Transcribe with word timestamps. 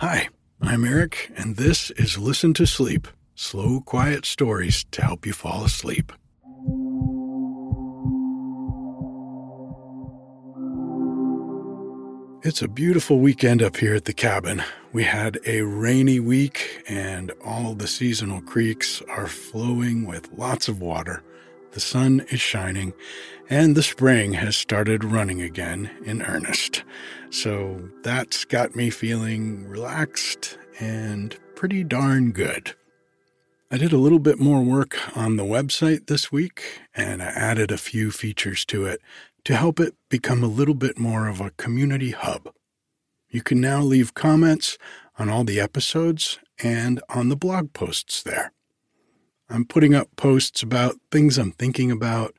Hi, 0.00 0.30
I'm 0.62 0.86
Eric, 0.86 1.30
and 1.36 1.56
this 1.56 1.90
is 1.90 2.16
Listen 2.16 2.54
to 2.54 2.64
Sleep 2.64 3.06
slow, 3.34 3.82
quiet 3.82 4.24
stories 4.24 4.86
to 4.92 5.02
help 5.02 5.26
you 5.26 5.34
fall 5.34 5.62
asleep. 5.62 6.10
It's 12.42 12.62
a 12.62 12.68
beautiful 12.68 13.18
weekend 13.18 13.62
up 13.62 13.76
here 13.76 13.94
at 13.94 14.06
the 14.06 14.14
cabin. 14.14 14.62
We 14.90 15.04
had 15.04 15.38
a 15.44 15.60
rainy 15.60 16.18
week, 16.18 16.82
and 16.88 17.30
all 17.44 17.74
the 17.74 17.86
seasonal 17.86 18.40
creeks 18.40 19.02
are 19.06 19.26
flowing 19.26 20.06
with 20.06 20.32
lots 20.32 20.66
of 20.66 20.80
water. 20.80 21.22
The 21.72 21.80
sun 21.80 22.24
is 22.30 22.40
shining, 22.40 22.92
and 23.48 23.76
the 23.76 23.82
spring 23.82 24.32
has 24.34 24.56
started 24.56 25.04
running 25.04 25.40
again 25.40 25.90
in 26.04 26.22
earnest. 26.22 26.82
So 27.30 27.90
that's 28.02 28.44
got 28.44 28.74
me 28.74 28.90
feeling 28.90 29.68
relaxed 29.68 30.58
and 30.80 31.36
pretty 31.54 31.84
darn 31.84 32.32
good. 32.32 32.74
I 33.70 33.76
did 33.76 33.92
a 33.92 33.98
little 33.98 34.18
bit 34.18 34.40
more 34.40 34.62
work 34.62 35.16
on 35.16 35.36
the 35.36 35.44
website 35.44 36.08
this 36.08 36.32
week, 36.32 36.80
and 36.94 37.22
I 37.22 37.26
added 37.26 37.70
a 37.70 37.78
few 37.78 38.10
features 38.10 38.64
to 38.66 38.84
it 38.86 39.00
to 39.44 39.54
help 39.54 39.78
it 39.78 39.94
become 40.08 40.42
a 40.42 40.48
little 40.48 40.74
bit 40.74 40.98
more 40.98 41.28
of 41.28 41.40
a 41.40 41.50
community 41.52 42.10
hub. 42.10 42.52
You 43.28 43.42
can 43.42 43.60
now 43.60 43.80
leave 43.80 44.14
comments 44.14 44.76
on 45.20 45.28
all 45.28 45.44
the 45.44 45.60
episodes 45.60 46.40
and 46.62 47.00
on 47.08 47.28
the 47.28 47.36
blog 47.36 47.72
posts 47.72 48.24
there. 48.24 48.52
I'm 49.50 49.66
putting 49.66 49.94
up 49.94 50.08
posts 50.16 50.62
about 50.62 50.96
things 51.10 51.36
I'm 51.36 51.52
thinking 51.52 51.90
about, 51.90 52.34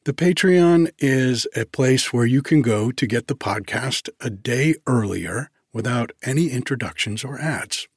The 0.05 0.15
Patreon 0.15 0.91
is 0.99 1.47
a 1.55 1.67
place 1.67 2.13
where 2.13 2.25
you 2.25 2.41
can 2.41 2.63
go 2.63 2.91
to 2.93 3.07
get 3.07 3.27
the 3.27 3.35
podcast 3.35 4.09
a 4.21 4.31
day 4.31 4.77
earlier 4.87 5.51
without 5.73 6.13
any 6.23 6.51
introductions 6.51 7.25
or 7.25 7.39
ads. 7.39 7.89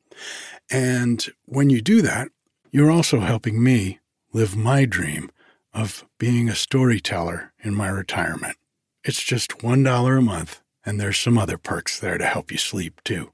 And 0.69 1.25
when 1.45 1.69
you 1.69 1.81
do 1.81 2.01
that, 2.01 2.29
you're 2.71 2.91
also 2.91 3.19
helping 3.19 3.63
me 3.63 3.99
live 4.33 4.55
my 4.55 4.83
dream 4.83 5.29
of 5.73 6.05
being 6.17 6.49
a 6.49 6.55
storyteller 6.55 7.53
in 7.63 7.75
my 7.75 7.87
retirement. 7.87 8.57
It's 9.03 9.21
just 9.21 9.59
$1 9.59 10.17
a 10.17 10.21
month, 10.21 10.61
and 10.83 10.99
there's 10.99 11.19
some 11.19 11.37
other 11.37 11.57
perks 11.59 11.99
there 11.99 12.17
to 12.17 12.25
help 12.25 12.51
you 12.51 12.57
sleep 12.57 12.99
too. 13.03 13.31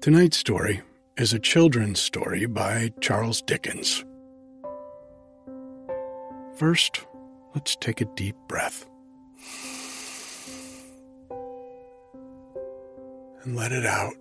Tonight's 0.00 0.36
story 0.36 0.82
is 1.16 1.32
a 1.32 1.40
children's 1.40 1.98
story 1.98 2.46
by 2.46 2.92
Charles 3.00 3.42
Dickens. 3.42 4.04
First, 6.56 7.04
let's 7.54 7.74
take 7.76 8.00
a 8.00 8.04
deep 8.14 8.36
breath. 8.46 8.86
And 13.42 13.56
let 13.56 13.72
it 13.72 13.84
out. 13.84 14.14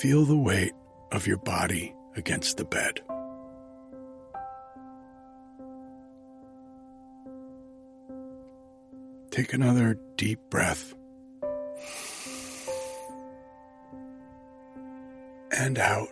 Feel 0.00 0.24
the 0.24 0.36
weight 0.36 0.74
of 1.10 1.26
your 1.26 1.38
body 1.38 1.92
against 2.14 2.56
the 2.56 2.64
bed. 2.64 3.00
Take 9.32 9.52
another 9.52 9.98
deep 10.14 10.38
breath. 10.50 10.94
And 15.50 15.80
out. 15.80 16.08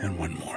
And 0.00 0.18
one 0.18 0.34
more. 0.34 0.55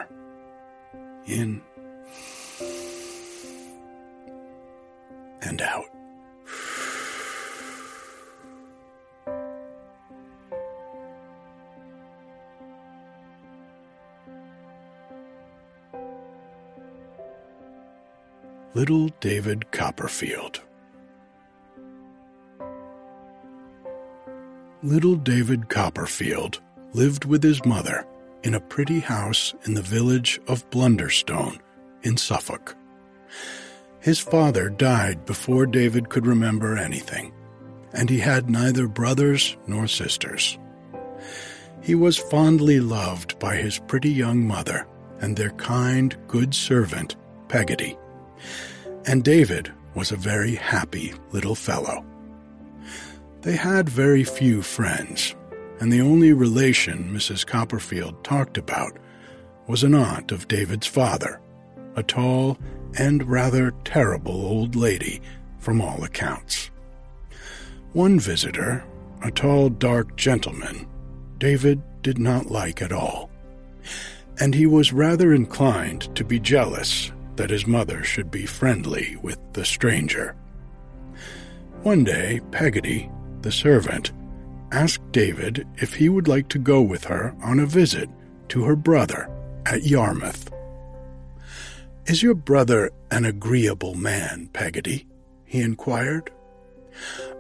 David 19.20 19.70
Copperfield. 19.72 20.62
Little 24.82 25.16
David 25.16 25.68
Copperfield 25.68 26.62
lived 26.94 27.26
with 27.26 27.44
his 27.44 27.66
mother 27.66 28.08
in 28.44 28.56
a 28.56 28.62
pretty 28.62 29.02
house 29.02 29.54
in 29.66 29.74
the 29.74 29.82
village 29.82 30.40
of 30.48 30.70
Blunderstone 30.70 31.60
in 32.04 32.16
Suffolk. 32.16 32.78
His 34.00 34.20
father 34.20 34.70
died 34.70 35.26
before 35.26 35.66
David 35.66 36.08
could 36.08 36.26
remember 36.26 36.78
anything, 36.78 37.34
and 37.92 38.10
he 38.10 38.20
had 38.20 38.50
neither 38.50 38.88
brothers 38.88 39.58
nor 39.68 39.88
sisters. 39.88 40.58
He 41.82 41.94
was 41.94 42.18
fondly 42.18 42.80
loved 42.80 43.38
by 43.38 43.58
his 43.58 43.80
pretty 43.80 44.12
young 44.12 44.48
mother 44.48 44.88
and 45.20 45.36
their 45.36 45.52
kind, 45.52 46.16
good 46.28 46.54
servant, 46.54 47.18
Peggotty. 47.50 47.98
And 49.10 49.24
David 49.24 49.74
was 49.96 50.12
a 50.12 50.16
very 50.16 50.54
happy 50.54 51.16
little 51.32 51.56
fellow. 51.56 52.06
They 53.42 53.56
had 53.56 53.90
very 53.90 54.24
few 54.24 54.62
friends, 54.62 55.34
and 55.80 55.92
the 55.92 56.02
only 56.02 56.32
relation 56.32 57.12
Mrs. 57.12 57.44
Copperfield 57.44 58.24
talked 58.24 58.60
about 58.60 59.00
was 59.66 59.84
an 59.84 59.96
aunt 59.96 60.32
of 60.32 60.48
David's 60.48 60.86
father, 60.86 61.42
a 61.96 62.04
tall 62.04 62.60
and 63.00 63.28
rather 63.28 63.74
terrible 63.84 64.46
old 64.46 64.76
lady 64.76 65.24
from 65.58 65.82
all 65.82 66.04
accounts. 66.04 66.70
One 67.94 68.20
visitor, 68.20 68.84
a 69.24 69.32
tall, 69.32 69.70
dark 69.70 70.18
gentleman, 70.18 70.86
David 71.40 71.82
did 72.04 72.20
not 72.20 72.52
like 72.52 72.80
at 72.80 72.92
all, 72.92 73.32
and 74.40 74.54
he 74.54 74.68
was 74.68 74.94
rather 74.94 75.34
inclined 75.34 76.16
to 76.16 76.24
be 76.24 76.40
jealous 76.40 77.12
that 77.40 77.50
his 77.50 77.66
mother 77.66 78.04
should 78.04 78.30
be 78.30 78.46
friendly 78.46 79.16
with 79.22 79.40
the 79.54 79.64
stranger. 79.64 80.36
One 81.84 82.04
day, 82.04 82.42
Peggotty, 82.52 83.10
the 83.44 83.52
servant, 83.52 84.12
asked 84.74 85.10
David 85.14 85.66
if 85.78 85.94
he 85.94 86.10
would 86.10 86.28
like 86.28 86.50
to 86.50 86.60
go 86.60 86.82
with 86.82 87.06
her 87.06 87.34
on 87.42 87.62
a 87.62 87.66
visit 87.66 88.10
to 88.50 88.66
her 88.66 88.76
brother 88.76 89.30
at 89.66 89.84
Yarmouth. 89.84 90.52
Is 92.08 92.22
your 92.22 92.36
brother 92.36 92.92
an 93.10 93.24
agreeable 93.24 93.96
man, 93.96 94.50
Peggotty? 94.52 95.08
he 95.46 95.62
inquired. 95.62 96.32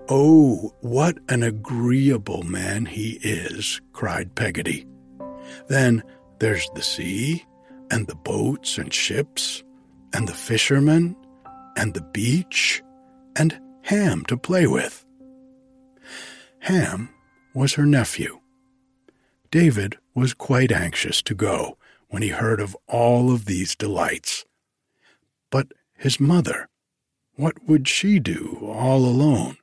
Oh, 0.07 0.73
what 0.79 1.17
an 1.27 1.43
agreeable 1.43 2.43
man 2.43 2.85
he 2.85 3.19
is, 3.21 3.81
cried 3.91 4.33
Peggotty. 4.33 4.87
Then 5.67 6.03
there's 6.39 6.69
the 6.73 6.83
sea, 6.83 7.45
and 7.91 8.07
the 8.07 8.15
boats 8.15 8.77
and 8.77 8.93
ships, 8.93 9.61
and 10.13 10.27
the 10.27 10.33
fishermen, 10.33 11.15
and 11.75 11.93
the 11.93 12.01
beach, 12.01 12.81
and 13.35 13.59
Ham 13.83 14.23
to 14.25 14.37
play 14.37 14.67
with. 14.67 15.05
Ham 16.59 17.09
was 17.53 17.73
her 17.73 17.85
nephew. 17.85 18.39
David 19.51 19.97
was 20.13 20.33
quite 20.33 20.71
anxious 20.71 21.21
to 21.23 21.33
go 21.33 21.77
when 22.09 22.21
he 22.21 22.29
heard 22.29 22.59
of 22.59 22.77
all 22.87 23.31
of 23.31 23.45
these 23.45 23.75
delights. 23.75 24.45
But 25.49 25.71
his 25.97 26.19
mother, 26.19 26.69
what 27.35 27.67
would 27.67 27.87
she 27.87 28.19
do 28.19 28.59
all 28.61 29.05
alone? 29.05 29.57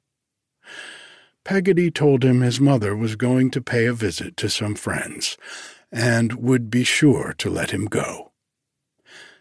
Peggotty 1.44 1.90
told 1.92 2.24
him 2.24 2.40
his 2.40 2.60
mother 2.60 2.96
was 2.96 3.14
going 3.14 3.50
to 3.52 3.60
pay 3.60 3.86
a 3.86 3.92
visit 3.92 4.36
to 4.38 4.48
some 4.48 4.74
friends, 4.74 5.36
and 5.92 6.34
would 6.34 6.70
be 6.70 6.82
sure 6.82 7.32
to 7.38 7.48
let 7.48 7.70
him 7.70 7.84
go. 7.86 8.32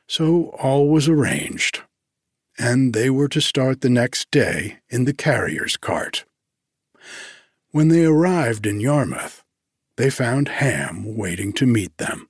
So 0.08 0.50
all 0.60 0.90
was 0.90 1.08
arranged, 1.08 1.82
and 2.58 2.94
they 2.94 3.10
were 3.10 3.28
to 3.30 3.42
start 3.42 3.82
the 3.82 3.90
next 3.90 4.30
day 4.32 4.78
in 4.90 5.06
the 5.06 5.14
carrier's 5.14 5.78
cart. 5.78 6.26
When 7.72 7.90
they 7.90 8.06
arrived 8.06 8.66
in 8.66 8.80
Yarmouth, 8.80 9.44
they 9.98 10.10
found 10.10 10.48
Ham 10.48 11.16
waiting 11.16 11.54
to 11.54 11.66
meet 11.66 11.98
them. 11.98 12.30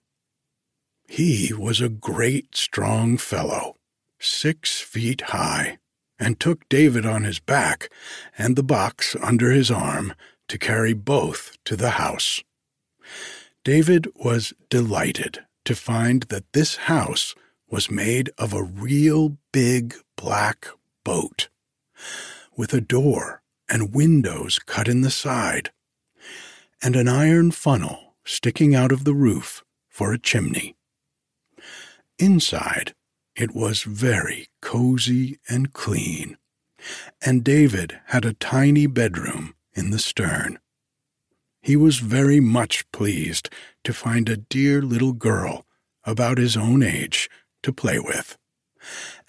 He 1.07 1.53
was 1.53 1.81
a 1.81 1.89
great 1.89 2.55
strong 2.55 3.17
fellow, 3.17 3.75
six 4.19 4.79
feet 4.79 5.21
high, 5.21 5.77
and 6.17 6.39
took 6.39 6.67
David 6.69 7.05
on 7.05 7.23
his 7.23 7.39
back 7.39 7.89
and 8.37 8.55
the 8.55 8.63
box 8.63 9.15
under 9.21 9.51
his 9.51 9.69
arm 9.69 10.13
to 10.47 10.57
carry 10.57 10.93
both 10.93 11.57
to 11.65 11.75
the 11.75 11.91
house. 11.91 12.41
David 13.63 14.07
was 14.15 14.53
delighted 14.69 15.45
to 15.65 15.75
find 15.75 16.23
that 16.23 16.53
this 16.53 16.75
house 16.75 17.35
was 17.69 17.91
made 17.91 18.29
of 18.37 18.53
a 18.53 18.63
real 18.63 19.37
big 19.51 19.95
black 20.15 20.67
boat, 21.03 21.49
with 22.55 22.73
a 22.73 22.81
door 22.81 23.41
and 23.69 23.93
windows 23.93 24.59
cut 24.59 24.87
in 24.87 25.01
the 25.01 25.11
side, 25.11 25.71
and 26.81 26.95
an 26.95 27.07
iron 27.07 27.51
funnel 27.51 28.15
sticking 28.23 28.75
out 28.75 28.91
of 28.91 29.03
the 29.03 29.13
roof 29.13 29.63
for 29.87 30.13
a 30.13 30.19
chimney. 30.19 30.75
Inside, 32.19 32.93
it 33.35 33.53
was 33.53 33.83
very 33.83 34.47
cozy 34.61 35.39
and 35.49 35.73
clean, 35.73 36.37
and 37.25 37.43
David 37.43 37.99
had 38.07 38.25
a 38.25 38.33
tiny 38.33 38.87
bedroom 38.87 39.55
in 39.73 39.89
the 39.89 39.99
stern. 39.99 40.59
He 41.61 41.75
was 41.75 41.97
very 41.97 42.39
much 42.39 42.89
pleased 42.91 43.49
to 43.83 43.93
find 43.93 44.29
a 44.29 44.37
dear 44.37 44.81
little 44.81 45.13
girl 45.13 45.65
about 46.03 46.37
his 46.37 46.55
own 46.55 46.83
age 46.83 47.29
to 47.65 47.73
play 47.73 47.99
with, 47.99 48.37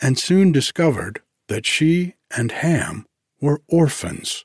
and 0.01 0.19
soon 0.19 0.53
discovered 0.53 1.23
that 1.49 1.65
she 1.65 2.15
and 2.37 2.53
Ham 2.53 3.07
were 3.41 3.63
orphans, 3.67 4.45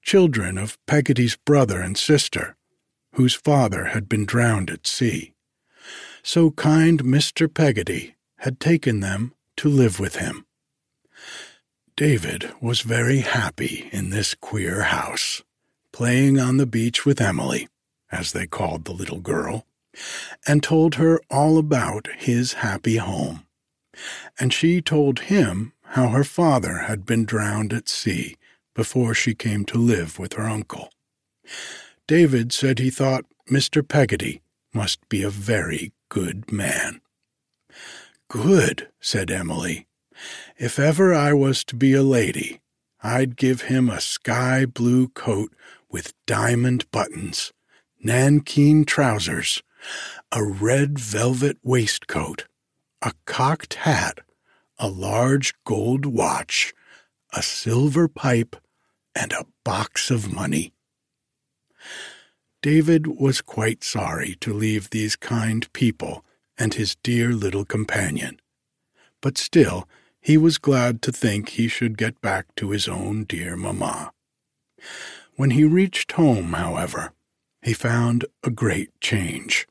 children 0.00 0.56
of 0.56 0.78
Peggotty's 0.86 1.36
brother 1.36 1.80
and 1.80 1.98
sister, 1.98 2.56
whose 3.14 3.34
father 3.34 3.86
had 3.86 4.08
been 4.08 4.24
drowned 4.24 4.70
at 4.70 4.86
sea. 4.86 5.34
So 6.22 6.52
kind 6.52 7.02
Mr. 7.02 7.52
Peggotty 7.52 8.14
had 8.38 8.60
taken 8.60 9.00
them 9.00 9.34
to 9.56 9.68
live 9.68 9.98
with 9.98 10.16
him. 10.16 10.46
David 11.96 12.52
was 12.60 12.82
very 12.82 13.18
happy 13.18 13.88
in 13.92 14.10
this 14.10 14.34
queer 14.34 14.84
house, 14.84 15.42
playing 15.92 16.38
on 16.38 16.58
the 16.58 16.66
beach 16.66 17.04
with 17.04 17.20
Emily, 17.20 17.68
as 18.12 18.32
they 18.32 18.46
called 18.46 18.84
the 18.84 18.92
little 18.92 19.20
girl, 19.20 19.66
and 20.46 20.62
told 20.62 20.96
her 20.96 21.20
all 21.30 21.58
about 21.58 22.08
his 22.16 22.54
happy 22.54 22.96
home. 22.96 23.46
And 24.38 24.52
she 24.52 24.80
told 24.80 25.20
him 25.20 25.72
how 25.82 26.08
her 26.08 26.24
father 26.24 26.78
had 26.78 27.04
been 27.04 27.24
drowned 27.24 27.72
at 27.72 27.88
sea 27.88 28.36
before 28.74 29.14
she 29.14 29.34
came 29.34 29.64
to 29.66 29.78
live 29.78 30.18
with 30.18 30.34
her 30.34 30.48
uncle. 30.48 30.90
David 32.06 32.52
said 32.52 32.78
he 32.78 32.90
thought 32.90 33.26
Mr. 33.50 33.86
Peggotty 33.86 34.42
must 34.72 35.06
be 35.08 35.22
a 35.22 35.30
very 35.30 35.92
good 36.08 36.50
man. 36.52 37.00
Good, 38.28 38.88
said 39.00 39.30
Emily. 39.30 39.86
If 40.56 40.78
ever 40.78 41.12
I 41.12 41.32
was 41.32 41.64
to 41.64 41.76
be 41.76 41.94
a 41.94 42.02
lady, 42.02 42.60
I'd 43.02 43.36
give 43.36 43.62
him 43.62 43.88
a 43.88 44.00
sky 44.00 44.66
blue 44.66 45.08
coat 45.08 45.52
with 45.90 46.14
diamond 46.26 46.88
buttons, 46.90 47.52
nankeen 48.04 48.86
trousers, 48.86 49.62
a 50.32 50.44
red 50.44 50.98
velvet 50.98 51.58
waistcoat, 51.62 52.46
a 53.02 53.12
cocked 53.24 53.74
hat, 53.74 54.20
a 54.78 54.88
large 54.88 55.54
gold 55.64 56.06
watch, 56.06 56.72
a 57.32 57.42
silver 57.42 58.08
pipe, 58.08 58.56
and 59.14 59.32
a 59.32 59.46
box 59.64 60.10
of 60.10 60.32
money. 60.32 60.72
David 62.62 63.06
was 63.06 63.40
quite 63.40 63.82
sorry 63.82 64.36
to 64.40 64.52
leave 64.52 64.90
these 64.90 65.16
kind 65.16 65.72
people 65.72 66.24
and 66.58 66.74
his 66.74 66.94
dear 66.96 67.32
little 67.32 67.64
companion. 67.64 68.38
But 69.22 69.38
still, 69.38 69.88
he 70.20 70.36
was 70.36 70.58
glad 70.58 71.00
to 71.02 71.12
think 71.12 71.50
he 71.50 71.68
should 71.68 71.96
get 71.96 72.20
back 72.20 72.54
to 72.56 72.70
his 72.70 72.86
own 72.86 73.24
dear 73.24 73.56
mamma. 73.56 74.12
When 75.36 75.50
he 75.50 75.64
reached 75.64 76.12
home, 76.12 76.52
however, 76.52 77.12
he 77.62 77.72
found 77.72 78.26
a 78.42 78.50
great 78.50 78.90
change. 79.00 79.66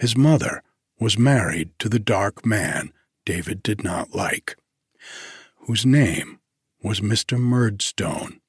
His 0.00 0.16
mother 0.16 0.62
was 0.98 1.18
married 1.18 1.78
to 1.78 1.90
the 1.90 1.98
dark 1.98 2.46
man 2.46 2.94
David 3.26 3.62
did 3.62 3.84
not 3.84 4.14
like, 4.14 4.56
whose 5.66 5.84
name 5.84 6.40
was 6.82 7.00
Mr. 7.00 7.38
Murdstone, 7.38 8.40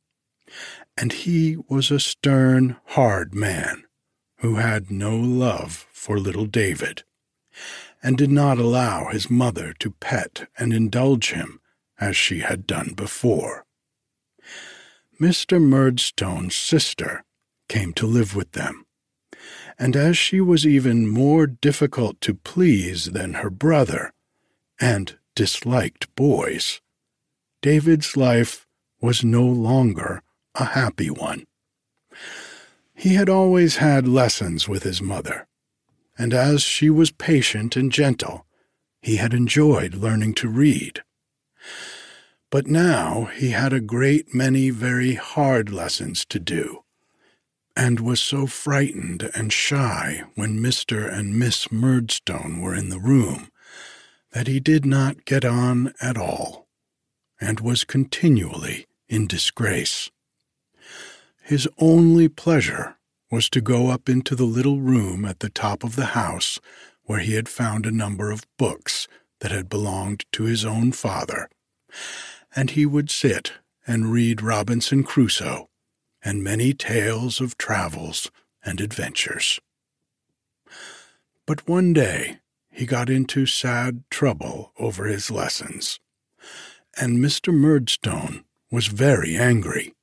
and 0.96 1.12
he 1.12 1.58
was 1.68 1.92
a 1.92 2.00
stern, 2.00 2.78
hard 2.86 3.36
man 3.36 3.84
who 4.38 4.56
had 4.56 4.90
no 4.90 5.18
love 5.18 5.88
for 5.92 6.18
little 6.18 6.46
David 6.46 7.04
and 8.02 8.18
did 8.18 8.32
not 8.32 8.58
allow 8.58 9.10
his 9.10 9.30
mother 9.30 9.74
to 9.80 9.92
pet 9.92 10.48
and 10.58 10.72
indulge 10.72 11.34
him 11.34 11.60
as 12.00 12.16
she 12.16 12.40
had 12.40 12.66
done 12.66 12.94
before. 12.96 13.66
Mr. 15.20 15.62
Murdstone's 15.62 16.56
sister 16.56 17.26
came 17.68 17.92
to 17.92 18.08
live 18.08 18.38
with 18.38 18.54
them, 18.54 18.86
and 19.82 19.96
as 19.96 20.16
she 20.16 20.40
was 20.40 20.64
even 20.64 21.08
more 21.08 21.48
difficult 21.48 22.22
to 22.22 22.36
please 22.36 23.06
than 23.14 23.34
her 23.34 23.50
brother, 23.50 24.14
and 24.80 25.18
disliked 25.34 26.14
boys, 26.14 26.82
David's 27.64 28.16
life 28.16 28.68
was 29.02 29.24
no 29.24 29.44
longer 29.44 30.22
a 30.54 30.66
happy 30.66 31.10
one. 31.10 31.48
He 32.94 33.16
had 33.16 33.28
always 33.28 33.78
had 33.78 34.08
lessons 34.08 34.70
with 34.70 34.84
his 34.84 35.02
mother, 35.02 35.48
and 36.16 36.32
as 36.32 36.62
she 36.62 36.92
was 36.92 37.10
patient 37.10 37.76
and 37.76 37.92
gentle, 37.92 38.46
he 39.02 39.16
had 39.16 39.34
enjoyed 39.34 39.96
learning 39.96 40.36
to 40.36 40.48
read. 40.48 41.02
But 42.52 42.68
now 42.68 43.32
he 43.34 43.50
had 43.50 43.74
a 43.74 43.82
great 43.82 44.32
many 44.32 44.70
very 44.70 45.16
hard 45.16 45.72
lessons 45.72 46.24
to 46.26 46.38
do, 46.38 46.84
and 47.76 48.00
was 48.00 48.20
so 48.20 48.46
frightened 48.48 49.30
and 49.34 49.54
shy 49.54 50.24
when 50.36 50.60
Mr. 50.60 51.12
and 51.12 51.38
Miss 51.38 51.72
Murdstone 51.72 52.62
were 52.62 52.76
in 52.76 52.90
the 52.90 53.00
room 53.00 53.50
that 54.32 54.48
he 54.48 54.60
did 54.60 54.86
not 54.86 55.26
get 55.26 55.44
on 55.44 55.94
at 56.02 56.18
all, 56.18 56.68
and 57.40 57.60
was 57.60 57.84
continually 57.84 58.88
in 59.10 59.28
disgrace. 59.28 60.10
His 61.44 61.68
only 61.80 62.28
pleasure 62.30 62.98
was 63.30 63.50
to 63.50 63.62
go 63.62 63.90
up 63.90 64.08
into 64.08 64.36
the 64.36 64.46
little 64.46 64.80
room 64.80 65.26
at 65.26 65.40
the 65.40 65.50
top 65.50 65.84
of 65.84 65.96
the 65.96 66.08
house 66.08 66.60
where 67.04 67.20
he 67.20 67.34
had 67.34 67.50
found 67.50 67.86
a 67.86 67.92
number 67.92 68.32
of 68.32 68.46
books 68.58 69.08
that 69.40 69.52
had 69.52 69.70
belonged 69.70 70.26
to 70.32 70.44
his 70.44 70.64
own 70.64 70.92
father, 70.92 71.50
and 72.56 72.72
he 72.72 72.86
would 72.86 73.10
sit 73.10 73.54
and 73.88 74.12
read 74.12 74.42
Robinson 74.42 75.04
Crusoe 75.04 75.68
and 76.24 76.44
many 76.44 76.74
tales 76.74 77.42
of 77.42 77.58
travels 77.58 78.32
and 78.64 78.80
adventures. 78.80 79.60
But 81.46 81.68
one 81.68 81.94
day 81.94 82.40
he 82.70 82.86
got 82.86 83.10
into 83.10 83.46
sad 83.46 84.04
trouble 84.10 84.72
over 84.78 85.06
his 85.06 85.30
lessons, 85.30 86.00
and 87.00 87.20
Mr. 87.20 87.54
Murdstone 87.54 88.46
was 88.70 88.88
very 88.88 89.36
angry 89.36 89.94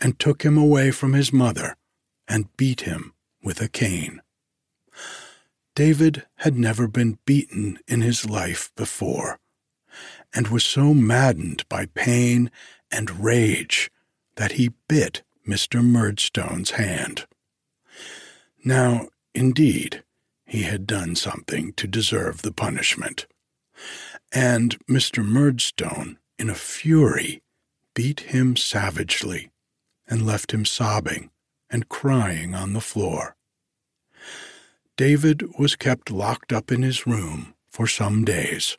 and 0.00 0.18
took 0.18 0.42
him 0.42 0.56
away 0.56 0.90
from 0.90 1.12
his 1.12 1.32
mother 1.32 1.76
and 2.26 2.56
beat 2.56 2.82
him 2.82 3.12
with 3.42 3.60
a 3.60 3.68
cane. 3.68 4.22
David 5.74 6.26
had 6.36 6.56
never 6.56 6.86
been 6.88 7.18
beaten 7.26 7.78
in 7.86 8.00
his 8.00 8.28
life 8.28 8.70
before, 8.76 9.38
and 10.34 10.48
was 10.48 10.64
so 10.64 10.94
maddened 10.94 11.68
by 11.68 11.86
pain 11.86 12.50
and 12.90 13.22
rage 13.22 13.90
that 14.36 14.52
he 14.52 14.72
bit 14.88 15.22
Mr. 15.50 15.84
Murdstone's 15.84 16.72
hand. 16.72 17.26
Now, 18.64 19.08
indeed, 19.34 20.04
he 20.46 20.62
had 20.62 20.86
done 20.86 21.16
something 21.16 21.72
to 21.72 21.88
deserve 21.88 22.42
the 22.42 22.52
punishment, 22.52 23.26
and 24.30 24.78
Mr. 24.86 25.24
Murdstone, 25.24 26.18
in 26.38 26.48
a 26.48 26.54
fury, 26.54 27.42
beat 27.94 28.20
him 28.20 28.54
savagely 28.54 29.50
and 30.06 30.24
left 30.24 30.52
him 30.52 30.64
sobbing 30.64 31.30
and 31.68 31.88
crying 31.88 32.54
on 32.54 32.72
the 32.72 32.80
floor. 32.80 33.34
David 34.96 35.58
was 35.58 35.74
kept 35.74 36.12
locked 36.12 36.52
up 36.52 36.70
in 36.70 36.82
his 36.82 37.08
room 37.08 37.54
for 37.68 37.88
some 37.88 38.24
days, 38.24 38.78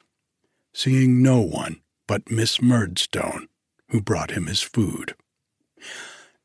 seeing 0.73 1.21
no 1.21 1.41
one 1.41 1.81
but 2.07 2.31
Miss 2.31 2.61
Murdstone, 2.61 3.49
who 3.89 4.01
brought 4.01 4.31
him 4.31 4.45
his 4.45 4.61
food. 4.61 5.15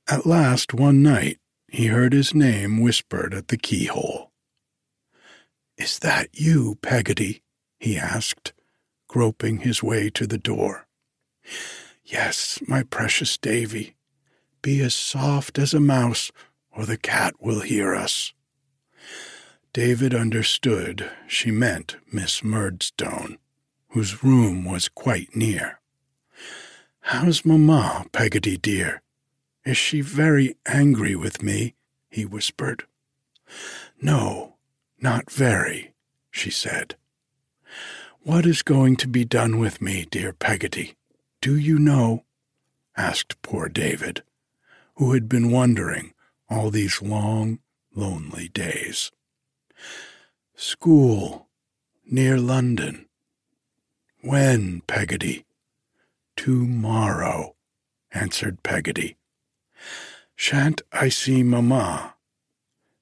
At 0.08 0.24
last, 0.24 0.72
one 0.72 1.02
night, 1.02 1.38
he 1.68 1.86
heard 1.86 2.12
his 2.12 2.32
name 2.32 2.80
whispered 2.80 3.34
at 3.34 3.48
the 3.48 3.56
keyhole, 3.56 4.30
Is 5.76 5.98
that 5.98 6.28
you, 6.32 6.78
Peggotty? 6.80 7.42
he 7.80 7.98
asked, 7.98 8.52
groping 9.08 9.58
his 9.58 9.82
way 9.82 10.08
to 10.10 10.26
the 10.26 10.38
door. 10.38 10.86
Yes, 12.04 12.60
my 12.68 12.84
precious 12.84 13.36
Davy. 13.36 13.96
Be 14.62 14.80
as 14.80 14.94
soft 14.94 15.58
as 15.58 15.74
a 15.74 15.80
mouse, 15.80 16.30
or 16.70 16.86
the 16.86 16.96
cat 16.96 17.34
will 17.40 17.60
hear 17.60 17.92
us. 17.94 18.32
David 19.72 20.14
understood 20.14 21.10
she 21.26 21.50
meant 21.50 21.96
Miss 22.12 22.44
Murdstone, 22.44 23.38
whose 23.88 24.22
room 24.22 24.64
was 24.64 24.88
quite 24.88 25.34
near. 25.34 25.80
How's 27.00 27.44
Mamma, 27.44 28.06
Peggotty 28.12 28.56
dear? 28.56 29.02
Is 29.66 29.76
she 29.76 30.00
very 30.00 30.56
angry 30.64 31.16
with 31.16 31.42
me? 31.42 31.74
he 32.08 32.24
whispered. 32.24 32.84
No, 34.00 34.54
not 35.00 35.28
very, 35.28 35.92
she 36.30 36.50
said. 36.52 36.94
What 38.22 38.46
is 38.46 38.62
going 38.62 38.94
to 38.98 39.08
be 39.08 39.24
done 39.24 39.58
with 39.58 39.82
me, 39.82 40.06
dear 40.08 40.32
Peggotty? 40.32 40.94
Do 41.40 41.56
you 41.56 41.80
know? 41.80 42.22
asked 42.96 43.42
poor 43.42 43.68
David, 43.68 44.22
who 44.94 45.14
had 45.14 45.28
been 45.28 45.50
wondering 45.50 46.14
all 46.48 46.70
these 46.70 47.02
long, 47.02 47.58
lonely 47.92 48.46
days. 48.48 49.10
School, 50.54 51.48
near 52.08 52.38
London. 52.38 53.06
When, 54.20 54.82
Peggotty? 54.82 55.44
Tomorrow, 56.36 57.56
answered 58.12 58.62
Peggotty. 58.62 59.16
Shan't 60.36 60.82
I 60.92 61.08
see 61.08 61.42
Mamma? 61.42 62.14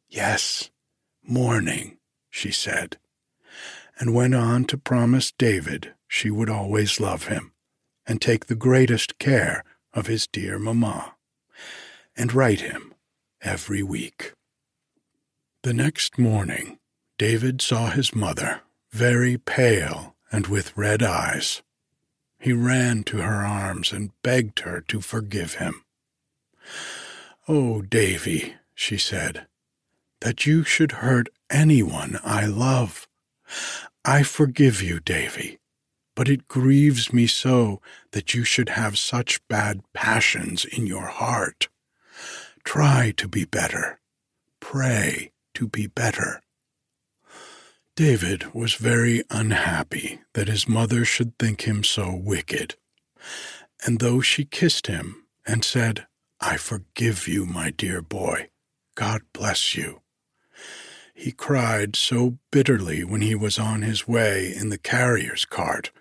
Yes, 0.08 0.70
morning, 1.22 1.98
she 2.30 2.52
said, 2.52 2.96
and 3.98 4.14
went 4.14 4.34
on 4.34 4.64
to 4.66 4.78
promise 4.78 5.32
David 5.32 5.92
she 6.06 6.30
would 6.30 6.48
always 6.48 7.00
love 7.00 7.26
him 7.26 7.52
and 8.06 8.22
take 8.22 8.46
the 8.46 8.54
greatest 8.54 9.18
care 9.18 9.64
of 9.92 10.06
his 10.06 10.28
dear 10.28 10.58
Mamma, 10.58 11.16
and 12.16 12.32
write 12.32 12.60
him 12.60 12.94
every 13.42 13.82
week. 13.82 14.32
The 15.62 15.74
next 15.74 16.18
morning, 16.18 16.78
David 17.18 17.60
saw 17.60 17.90
his 17.90 18.14
mother, 18.14 18.60
very 18.92 19.38
pale 19.38 20.14
and 20.30 20.46
with 20.46 20.76
red 20.76 21.02
eyes. 21.02 21.62
He 22.38 22.52
ran 22.52 23.02
to 23.04 23.18
her 23.18 23.44
arms 23.44 23.92
and 23.92 24.10
begged 24.22 24.60
her 24.60 24.80
to 24.82 25.00
forgive 25.00 25.54
him. 25.54 25.84
Oh, 27.46 27.82
Davy, 27.82 28.54
she 28.74 28.96
said, 28.96 29.46
that 30.22 30.46
you 30.46 30.64
should 30.64 30.92
hurt 30.92 31.28
anyone 31.50 32.18
I 32.24 32.46
love. 32.46 33.06
I 34.02 34.22
forgive 34.22 34.82
you, 34.82 34.98
Davy, 34.98 35.58
but 36.16 36.28
it 36.28 36.48
grieves 36.48 37.12
me 37.12 37.26
so 37.26 37.82
that 38.12 38.32
you 38.32 38.44
should 38.44 38.70
have 38.70 38.96
such 38.96 39.46
bad 39.48 39.82
passions 39.92 40.64
in 40.64 40.86
your 40.86 41.08
heart. 41.08 41.68
Try 42.64 43.12
to 43.18 43.28
be 43.28 43.44
better. 43.44 44.00
Pray 44.60 45.32
to 45.52 45.68
be 45.68 45.86
better. 45.86 46.40
David 47.94 48.54
was 48.54 48.74
very 48.74 49.22
unhappy 49.30 50.20
that 50.32 50.48
his 50.48 50.66
mother 50.66 51.04
should 51.04 51.38
think 51.38 51.62
him 51.62 51.84
so 51.84 52.14
wicked, 52.14 52.76
and 53.84 54.00
though 54.00 54.22
she 54.22 54.46
kissed 54.46 54.86
him 54.86 55.26
and 55.46 55.62
said, 55.62 56.06
I 56.40 56.56
forgive 56.56 57.26
you, 57.26 57.46
my 57.46 57.70
dear 57.70 58.02
boy, 58.02 58.50
God 58.94 59.22
bless 59.32 59.76
you, 59.76 60.02
he 61.14 61.30
cried 61.30 61.94
so 61.94 62.38
bitterly 62.50 63.04
when 63.04 63.20
he 63.20 63.34
was 63.34 63.58
on 63.58 63.82
his 63.82 64.08
way 64.08 64.52
in 64.54 64.68
the 64.68 64.78
carrier's 64.78 65.44
cart 65.44 65.92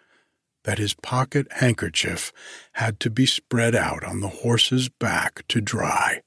that 0.64 0.80
his 0.80 0.96
pocket 0.96 1.48
handkerchief 1.52 2.34
had 2.74 3.00
to 3.02 3.10
be 3.10 3.26
spread 3.26 3.76
out 3.76 4.04
on 4.04 4.22
the 4.22 4.30
horse's 4.30 4.90
back 4.90 5.46
to 5.50 5.62
dry. 5.62 6.22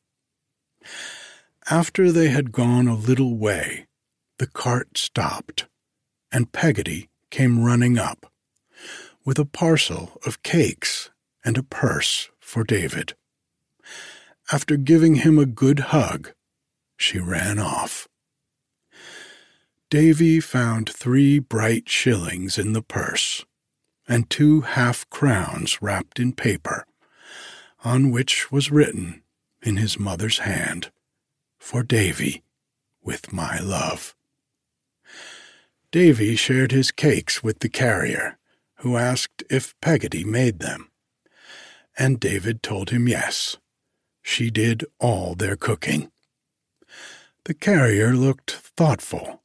After 1.69 2.13
they 2.13 2.29
had 2.29 2.53
gone 2.53 2.87
a 2.87 2.95
little 2.95 3.37
way, 3.37 3.87
the 4.39 4.47
cart 4.47 4.97
stopped, 4.97 5.67
and 6.31 6.53
Peggotty 6.53 7.09
came 7.31 7.65
running 7.65 7.99
up, 7.99 8.31
with 9.25 9.39
a 9.39 9.45
parcel 9.45 10.21
of 10.25 10.45
cakes 10.45 11.11
and 11.45 11.59
a 11.59 11.63
purse 11.63 12.31
for 12.39 12.63
David. 12.63 13.15
After 14.53 14.77
giving 14.77 15.17
him 15.17 15.39
a 15.39 15.47
good 15.47 15.81
hug, 15.91 16.33
she 16.97 17.19
ran 17.19 17.59
off. 17.59 18.07
Davy 19.91 20.39
found 20.39 20.89
three 20.89 21.41
bright 21.41 21.89
shillings 21.89 22.57
in 22.57 22.73
the 22.73 22.83
purse, 22.83 23.45
and 24.07 24.31
two 24.31 24.61
half 24.61 25.09
crowns 25.11 25.83
wrapped 25.83 26.21
in 26.21 26.33
paper, 26.33 26.87
on 27.85 28.13
which 28.13 28.53
was 28.53 28.71
written 28.71 29.23
in 29.63 29.79
his 29.79 29.99
mother's 29.99 30.39
hand, 30.39 30.93
For 31.59 31.83
Davy, 31.83 32.45
with 33.03 33.33
my 33.33 33.59
love. 33.59 34.15
Davy 35.91 36.37
shared 36.37 36.71
his 36.71 36.93
cakes 36.93 37.43
with 37.43 37.61
the 37.61 37.69
carrier, 37.69 38.39
who 38.77 38.97
asked 38.97 39.43
if 39.51 39.75
Peggotty 39.81 40.25
made 40.25 40.61
them. 40.61 40.91
And 41.99 42.21
David 42.21 42.63
told 42.63 42.91
him 42.91 43.09
yes. 43.09 43.57
She 44.27 44.51
did 44.51 44.85
all 44.99 45.37
their 45.37 45.57
cooking. 45.57 46.11
The 47.45 47.55
carrier 47.55 48.13
looked 48.13 48.51
thoughtful, 48.51 49.41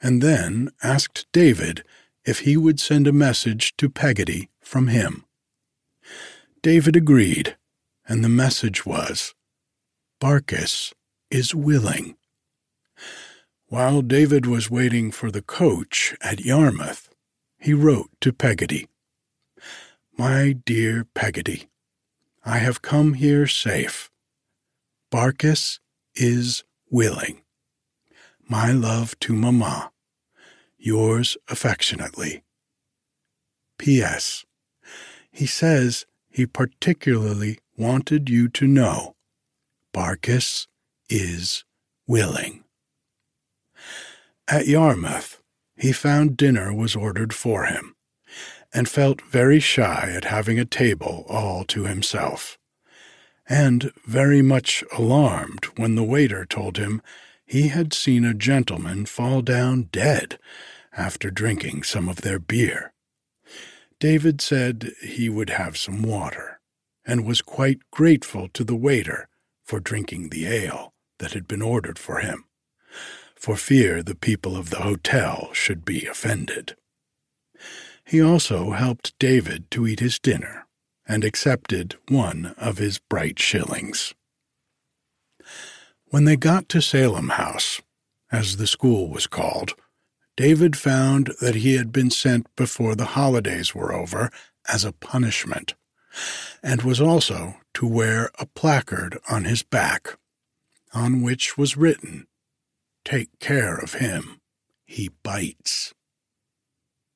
and 0.00 0.22
then 0.22 0.70
asked 0.82 1.26
David 1.32 1.82
if 2.24 2.40
he 2.40 2.56
would 2.56 2.78
send 2.78 3.08
a 3.08 3.12
message 3.12 3.74
to 3.78 3.88
Peggotty 3.88 4.50
from 4.60 4.88
him. 4.88 5.24
David 6.62 6.96
agreed, 6.96 7.56
and 8.06 8.22
the 8.22 8.28
message 8.28 8.84
was, 8.84 9.34
Barkis 10.20 10.92
is 11.30 11.54
willing. 11.54 12.14
While 13.66 14.02
David 14.02 14.44
was 14.44 14.70
waiting 14.70 15.10
for 15.10 15.32
the 15.32 15.42
coach 15.42 16.14
at 16.20 16.44
Yarmouth, 16.44 17.08
he 17.58 17.72
wrote 17.72 18.10
to 18.20 18.34
Peggotty, 18.34 18.86
My 20.16 20.52
dear 20.52 21.04
Peggotty, 21.14 21.68
I 22.44 22.58
have 22.58 22.82
come 22.82 23.14
here 23.14 23.46
safe. 23.46 24.09
Barkis 25.10 25.80
is 26.14 26.62
willing. 26.88 27.42
My 28.48 28.70
love 28.70 29.18
to 29.20 29.32
Mamma. 29.32 29.90
Yours 30.78 31.36
affectionately. 31.48 32.44
P.S. 33.78 34.44
He 35.32 35.46
says 35.46 36.06
he 36.28 36.46
particularly 36.46 37.58
wanted 37.76 38.30
you 38.30 38.48
to 38.50 38.66
know 38.66 39.16
Barkis 39.92 40.68
is 41.08 41.64
willing. 42.06 42.62
At 44.46 44.68
Yarmouth, 44.68 45.42
he 45.76 45.92
found 45.92 46.36
dinner 46.36 46.72
was 46.72 46.94
ordered 46.94 47.34
for 47.34 47.64
him, 47.64 47.94
and 48.72 48.88
felt 48.88 49.22
very 49.22 49.58
shy 49.58 50.12
at 50.14 50.24
having 50.26 50.58
a 50.58 50.64
table 50.64 51.24
all 51.28 51.64
to 51.64 51.84
himself, 51.84 52.58
and 53.50 53.92
very 54.06 54.40
much 54.40 54.84
alarmed 54.96 55.64
when 55.76 55.96
the 55.96 56.04
waiter 56.04 56.46
told 56.46 56.78
him 56.78 57.02
he 57.44 57.68
had 57.68 57.92
seen 57.92 58.24
a 58.24 58.32
gentleman 58.32 59.04
fall 59.04 59.42
down 59.42 59.88
dead 59.90 60.38
after 60.96 61.30
drinking 61.30 61.82
some 61.82 62.08
of 62.08 62.22
their 62.22 62.38
beer. 62.38 62.92
David 63.98 64.40
said 64.40 64.92
he 65.02 65.28
would 65.28 65.50
have 65.50 65.76
some 65.76 66.02
water, 66.02 66.60
and 67.04 67.26
was 67.26 67.42
quite 67.42 67.80
grateful 67.90 68.48
to 68.50 68.64
the 68.64 68.76
waiter 68.76 69.28
for 69.64 69.80
drinking 69.80 70.28
the 70.30 70.46
ale 70.46 70.94
that 71.18 71.32
had 71.32 71.46
been 71.48 71.60
ordered 71.60 71.98
for 71.98 72.20
him 72.20 72.44
for 73.40 73.56
fear 73.56 74.02
the 74.02 74.14
people 74.14 74.54
of 74.54 74.68
the 74.68 74.82
hotel 74.82 75.48
should 75.54 75.82
be 75.82 76.04
offended. 76.04 76.76
He 78.04 78.20
also 78.20 78.72
helped 78.72 79.18
David 79.18 79.70
to 79.70 79.86
eat 79.86 80.00
his 80.00 80.18
dinner 80.18 80.66
and 81.10 81.24
accepted 81.24 81.96
one 82.08 82.54
of 82.56 82.78
his 82.78 83.00
bright 83.00 83.36
shillings. 83.36 84.14
When 86.06 86.24
they 86.24 86.36
got 86.36 86.68
to 86.68 86.80
Salem 86.80 87.30
House, 87.30 87.80
as 88.30 88.58
the 88.58 88.68
school 88.68 89.08
was 89.08 89.26
called, 89.26 89.74
David 90.36 90.76
found 90.76 91.32
that 91.40 91.56
he 91.56 91.74
had 91.74 91.90
been 91.90 92.10
sent 92.12 92.46
before 92.54 92.94
the 92.94 93.16
holidays 93.16 93.74
were 93.74 93.92
over 93.92 94.30
as 94.68 94.84
a 94.84 94.92
punishment, 94.92 95.74
and 96.62 96.82
was 96.82 97.00
also 97.00 97.56
to 97.74 97.88
wear 97.88 98.30
a 98.38 98.46
placard 98.46 99.18
on 99.28 99.46
his 99.46 99.64
back, 99.64 100.16
on 100.94 101.22
which 101.22 101.58
was 101.58 101.76
written 101.76 102.28
Take 103.04 103.36
care 103.40 103.74
of 103.74 103.94
him. 103.94 104.40
He 104.84 105.10
bites. 105.24 105.92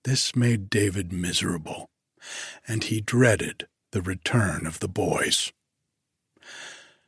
This 0.02 0.34
made 0.34 0.68
David 0.68 1.12
miserable, 1.12 1.90
and 2.66 2.82
he 2.82 3.00
dreaded 3.00 3.68
the 3.94 4.02
return 4.02 4.66
of 4.66 4.80
the 4.80 4.88
boys. 4.88 5.52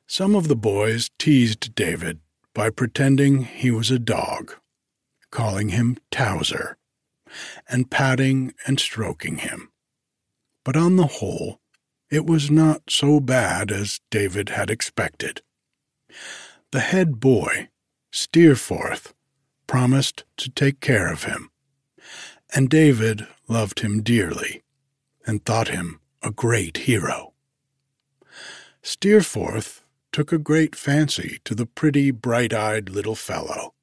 Some 0.07 0.37
of 0.37 0.47
the 0.47 0.55
boys 0.55 1.11
teased 1.19 1.75
David 1.75 2.21
by 2.55 2.71
pretending 2.71 3.43
he 3.43 3.73
was 3.73 3.91
a 3.91 3.99
dog, 3.99 4.55
calling 5.33 5.71
him 5.71 5.99
Towser, 6.13 6.77
and 7.69 7.91
patting 7.91 8.55
and 8.69 8.79
stroking 8.79 9.39
him. 9.39 9.73
But 10.65 10.77
on 10.77 10.95
the 10.95 11.09
whole, 11.19 11.59
it 12.09 12.25
was 12.25 12.53
not 12.53 12.83
so 12.89 13.19
bad 13.19 13.73
as 13.73 14.01
David 14.13 14.51
had 14.51 14.71
expected. 14.71 15.43
The 16.71 16.81
head 16.81 17.19
boy, 17.19 17.69
Steerforth, 18.13 19.13
promised 19.67 20.23
to 20.37 20.49
take 20.51 20.79
care 20.79 21.13
of 21.13 21.25
him, 21.25 21.51
and 22.55 22.71
David 22.71 23.27
loved 23.49 23.81
him 23.81 24.05
dearly 24.05 24.63
and 25.27 25.45
thought 25.45 25.67
him 25.67 25.99
a 26.23 26.31
great 26.31 26.79
hero. 26.79 27.33
Steerforth 28.83 29.85
took 30.13 30.33
a 30.33 30.39
great 30.39 30.75
fancy 30.75 31.41
to 31.45 31.55
the 31.55 31.67
pretty, 31.67 32.11
bright 32.11 32.53
eyed 32.53 32.89
little 32.89 33.15
fellow, 33.15 33.75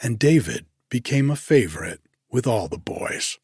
and 0.00 0.18
David 0.18 0.66
became 0.88 1.30
a 1.30 1.36
favorite 1.36 2.00
with 2.30 2.46
all 2.46 2.68
the 2.68 2.78
boys 2.78 3.38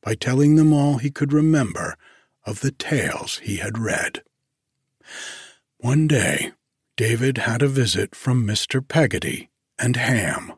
by 0.00 0.14
telling 0.14 0.54
them 0.54 0.72
all 0.72 0.98
he 0.98 1.10
could 1.10 1.32
remember 1.32 1.96
of 2.44 2.60
the 2.60 2.70
tales 2.70 3.38
he 3.38 3.56
had 3.56 3.78
read. 3.78 4.22
One 5.78 6.06
day, 6.06 6.52
David 6.96 7.38
had 7.38 7.60
a 7.60 7.68
visit 7.68 8.14
from 8.14 8.46
Mr. 8.46 8.86
Peggotty 8.86 9.50
and 9.78 9.96
Ham, 9.96 10.52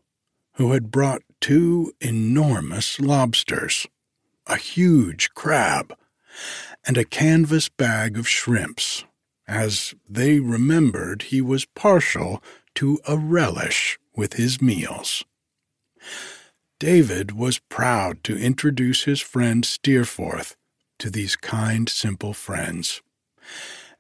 who 0.55 0.73
had 0.73 0.91
brought 0.91 1.23
two 1.41 1.93
enormous 2.01 3.01
lobsters, 3.01 3.87
a 4.47 4.57
huge 4.57 5.31
crab, 5.35 5.97
and 6.87 6.97
a 6.97 7.05
canvas 7.05 7.69
bag 7.69 8.19
of 8.19 8.29
shrimps, 8.29 9.05
as 9.47 9.95
they 10.09 10.41
remembered 10.41 11.23
he 11.23 11.41
was 11.41 11.65
partial 11.65 12.43
to 12.75 12.99
a 13.07 13.17
relish 13.17 13.99
with 14.15 14.35
his 14.35 14.61
meals. 14.61 15.25
David 16.79 17.33
was 17.33 17.59
proud 17.59 18.23
to 18.25 18.39
introduce 18.39 19.05
his 19.05 19.21
friend 19.21 19.65
Steerforth 19.65 20.57
to 20.99 21.11
these 21.11 21.37
kind, 21.37 21.89
simple 21.89 22.35
friends, 22.35 23.03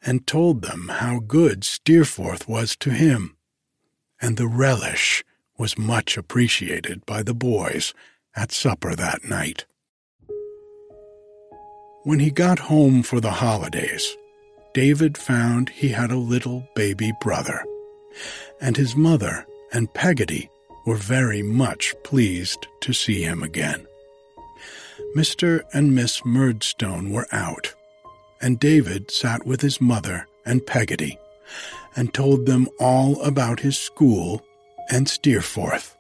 and 0.03 0.27
told 0.27 0.63
them 0.63 0.89
how 0.89 1.19
good 1.19 1.65
Steerforth 1.65 2.49
was 2.49 2.77
to 2.77 2.91
him, 2.91 3.37
and 4.21 4.37
the 4.37 4.47
relish 4.47 5.25
was 5.57 5.77
much 5.77 6.17
appreciated 6.17 7.05
by 7.05 7.23
the 7.23 7.35
boys 7.35 7.93
at 8.37 8.53
supper 8.53 8.95
that 8.95 9.25
night. 9.25 9.67
When 12.09 12.21
he 12.21 12.31
got 12.31 12.59
home 12.59 13.03
for 13.03 13.21
the 13.21 13.33
holidays, 13.33 14.17
David 14.73 15.19
found 15.19 15.69
he 15.69 15.91
had 15.91 16.11
a 16.11 16.17
little 16.17 16.67
baby 16.75 17.13
brother, 17.21 17.63
and 18.63 18.79
his 18.79 18.97
mother 18.97 19.45
and 19.75 19.93
Peggotty 19.93 20.49
were 20.87 20.97
very 20.97 21.43
much 21.43 21.95
pleased 22.05 22.67
to 22.81 22.95
see 22.95 23.25
him 23.25 23.43
again. 23.43 23.87
Mr. 25.15 25.61
and 25.75 25.95
Miss 25.95 26.25
Murdstone 26.25 27.11
were 27.11 27.27
out, 27.31 27.75
and 28.41 28.59
David 28.59 29.11
sat 29.11 29.45
with 29.45 29.61
his 29.61 29.79
mother 29.79 30.27
and 30.47 30.67
Peggotty 30.67 31.19
and 31.95 32.15
told 32.15 32.47
them 32.47 32.69
all 32.81 33.21
about 33.21 33.61
his 33.61 33.79
school 33.79 34.43
and 34.89 35.11
Steerforth, 35.11 35.95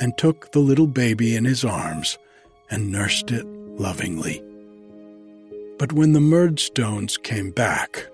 and 0.00 0.18
took 0.18 0.50
the 0.50 0.58
little 0.58 0.88
baby 0.88 1.36
in 1.36 1.44
his 1.44 1.64
arms 1.64 2.18
and 2.68 2.90
nursed 2.90 3.30
it 3.30 3.46
lovingly. 3.46 4.42
But 5.78 5.92
when 5.92 6.12
the 6.12 6.20
Murdstones 6.20 7.22
came 7.22 7.50
back, 7.50 8.06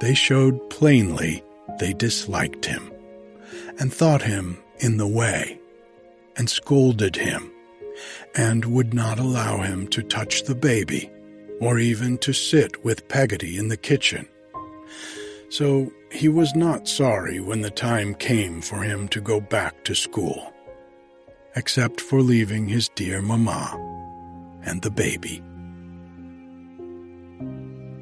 they 0.00 0.14
showed 0.14 0.70
plainly 0.70 1.42
they 1.78 1.92
disliked 1.92 2.64
him, 2.64 2.90
and 3.78 3.92
thought 3.92 4.22
him 4.22 4.58
in 4.78 4.96
the 4.96 5.06
way, 5.06 5.58
and 6.36 6.48
scolded 6.48 7.16
him 7.16 7.50
and 8.34 8.64
would 8.64 8.92
not 8.92 9.18
allow 9.18 9.60
him 9.60 9.86
to 9.88 10.02
touch 10.02 10.44
the 10.44 10.54
baby 10.54 11.10
or 11.60 11.78
even 11.78 12.18
to 12.18 12.32
sit 12.32 12.84
with 12.84 13.08
Peggotty 13.08 13.56
in 13.58 13.68
the 13.68 13.76
kitchen. 13.76 14.28
So 15.48 15.92
he 16.10 16.28
was 16.28 16.54
not 16.54 16.88
sorry 16.88 17.40
when 17.40 17.60
the 17.60 17.70
time 17.70 18.14
came 18.14 18.60
for 18.60 18.82
him 18.82 19.08
to 19.08 19.20
go 19.20 19.40
back 19.40 19.84
to 19.84 19.94
school, 19.94 20.52
except 21.54 22.00
for 22.00 22.20
leaving 22.20 22.66
his 22.66 22.88
dear 22.88 23.22
mamma 23.22 23.78
and 24.64 24.82
the 24.82 24.90
baby. 24.90 25.42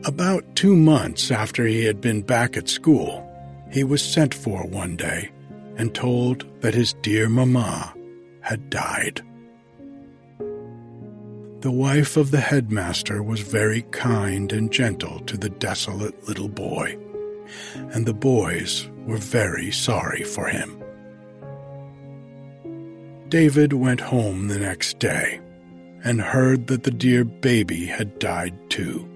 About 0.05 0.57
two 0.57 0.75
months 0.75 1.31
after 1.31 1.65
he 1.65 1.85
had 1.85 2.01
been 2.01 2.23
back 2.23 2.57
at 2.57 2.69
school, 2.69 3.25
he 3.71 3.85
was 3.85 4.03
sent 4.03 4.35
for 4.35 4.67
one 4.67 4.97
day 4.97 5.31
and 5.77 5.95
told 5.95 6.45
that 6.61 6.75
his 6.75 6.95
dear 7.03 7.29
mamma 7.29 7.95
had 8.41 8.69
died. 8.69 9.23
The 11.61 11.71
wife 11.71 12.17
of 12.17 12.33
the 12.33 12.41
headmaster 12.41 13.23
was 13.23 13.43
very 13.43 13.83
kind 13.93 14.53
and 14.53 14.73
gentle 14.73 15.21
to 15.21 15.37
the 15.37 15.51
desolate 15.51 16.27
little 16.27 16.49
boy, 16.49 16.99
and 17.93 18.05
the 18.05 18.13
boys 18.13 18.89
were 19.07 19.19
very 19.19 19.71
sorry 19.71 20.25
for 20.25 20.49
him. 20.49 20.83
David 23.29 23.73
went 23.73 24.01
home 24.01 24.49
the 24.49 24.59
next 24.59 24.99
day 24.99 25.41
and 26.03 26.21
heard 26.21 26.67
that 26.67 26.83
the 26.83 26.91
dear 26.91 27.25
baby 27.25 27.87
had 27.87 28.19
died 28.19 28.59
too. 28.69 29.09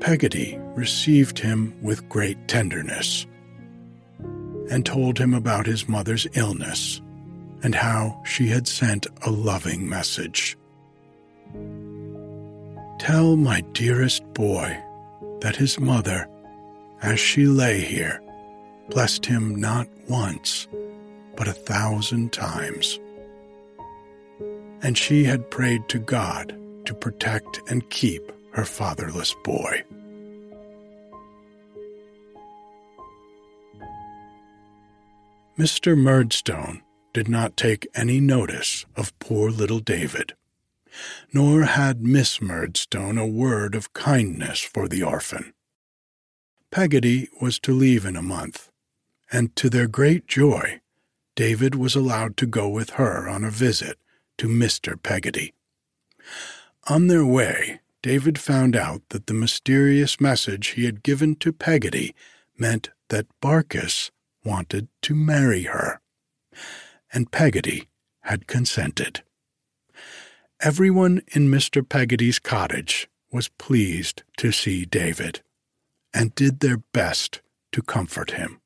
Peggotty 0.00 0.58
received 0.74 1.38
him 1.38 1.74
with 1.82 2.08
great 2.08 2.48
tenderness 2.48 3.26
and 4.70 4.86
told 4.86 5.18
him 5.18 5.34
about 5.34 5.66
his 5.66 5.88
mother's 5.88 6.26
illness 6.34 7.02
and 7.62 7.74
how 7.74 8.22
she 8.24 8.46
had 8.48 8.66
sent 8.66 9.06
a 9.22 9.30
loving 9.30 9.86
message. 9.86 10.56
Tell 12.98 13.36
my 13.36 13.60
dearest 13.72 14.24
boy 14.32 14.82
that 15.40 15.56
his 15.56 15.78
mother, 15.78 16.26
as 17.02 17.20
she 17.20 17.46
lay 17.46 17.80
here, 17.80 18.22
blessed 18.88 19.26
him 19.26 19.54
not 19.54 19.86
once, 20.08 20.66
but 21.36 21.46
a 21.48 21.52
thousand 21.52 22.32
times. 22.32 22.98
And 24.82 24.96
she 24.96 25.24
had 25.24 25.50
prayed 25.50 25.88
to 25.88 25.98
God 25.98 26.56
to 26.86 26.94
protect 26.94 27.60
and 27.68 27.88
keep 27.90 28.32
her 28.52 28.64
fatherless 28.64 29.34
boy. 29.44 29.84
Mr. 35.58 35.96
Murdstone 35.96 36.82
did 37.12 37.28
not 37.28 37.56
take 37.56 37.86
any 37.94 38.18
notice 38.20 38.86
of 38.96 39.16
poor 39.18 39.50
little 39.50 39.80
David, 39.80 40.34
nor 41.32 41.64
had 41.64 42.02
Miss 42.02 42.40
Murdstone 42.40 43.18
a 43.18 43.26
word 43.26 43.74
of 43.74 43.92
kindness 43.92 44.60
for 44.60 44.88
the 44.88 45.02
orphan. 45.02 45.52
Peggotty 46.70 47.28
was 47.40 47.58
to 47.60 47.72
leave 47.72 48.06
in 48.06 48.16
a 48.16 48.22
month, 48.22 48.70
and 49.30 49.54
to 49.56 49.68
their 49.68 49.88
great 49.88 50.26
joy, 50.26 50.80
David 51.34 51.74
was 51.74 51.94
allowed 51.94 52.36
to 52.38 52.46
go 52.46 52.68
with 52.68 52.90
her 52.90 53.28
on 53.28 53.44
a 53.44 53.50
visit 53.50 53.98
to 54.38 54.48
Mr. 54.48 55.00
Peggotty. 55.00 55.52
On 56.88 57.08
their 57.08 57.24
way, 57.24 57.80
David 58.02 58.38
found 58.38 58.74
out 58.74 59.02
that 59.10 59.26
the 59.26 59.34
mysterious 59.34 60.20
message 60.20 60.68
he 60.68 60.84
had 60.84 61.02
given 61.02 61.36
to 61.36 61.52
Peggotty 61.52 62.14
meant 62.56 62.90
that 63.08 63.26
Barkis 63.40 64.10
wanted 64.44 64.88
to 65.02 65.14
marry 65.14 65.64
her 65.64 66.00
and 67.12 67.30
Peggotty 67.30 67.88
had 68.22 68.46
consented. 68.46 69.22
Everyone 70.60 71.22
in 71.28 71.50
Mr. 71.50 71.86
Peggotty's 71.86 72.38
cottage 72.38 73.08
was 73.32 73.48
pleased 73.48 74.22
to 74.36 74.52
see 74.52 74.84
David, 74.84 75.40
and 76.12 76.34
did 76.34 76.60
their 76.60 76.78
best 76.92 77.40
to 77.72 77.82
comfort 77.82 78.32
him. 78.32 78.60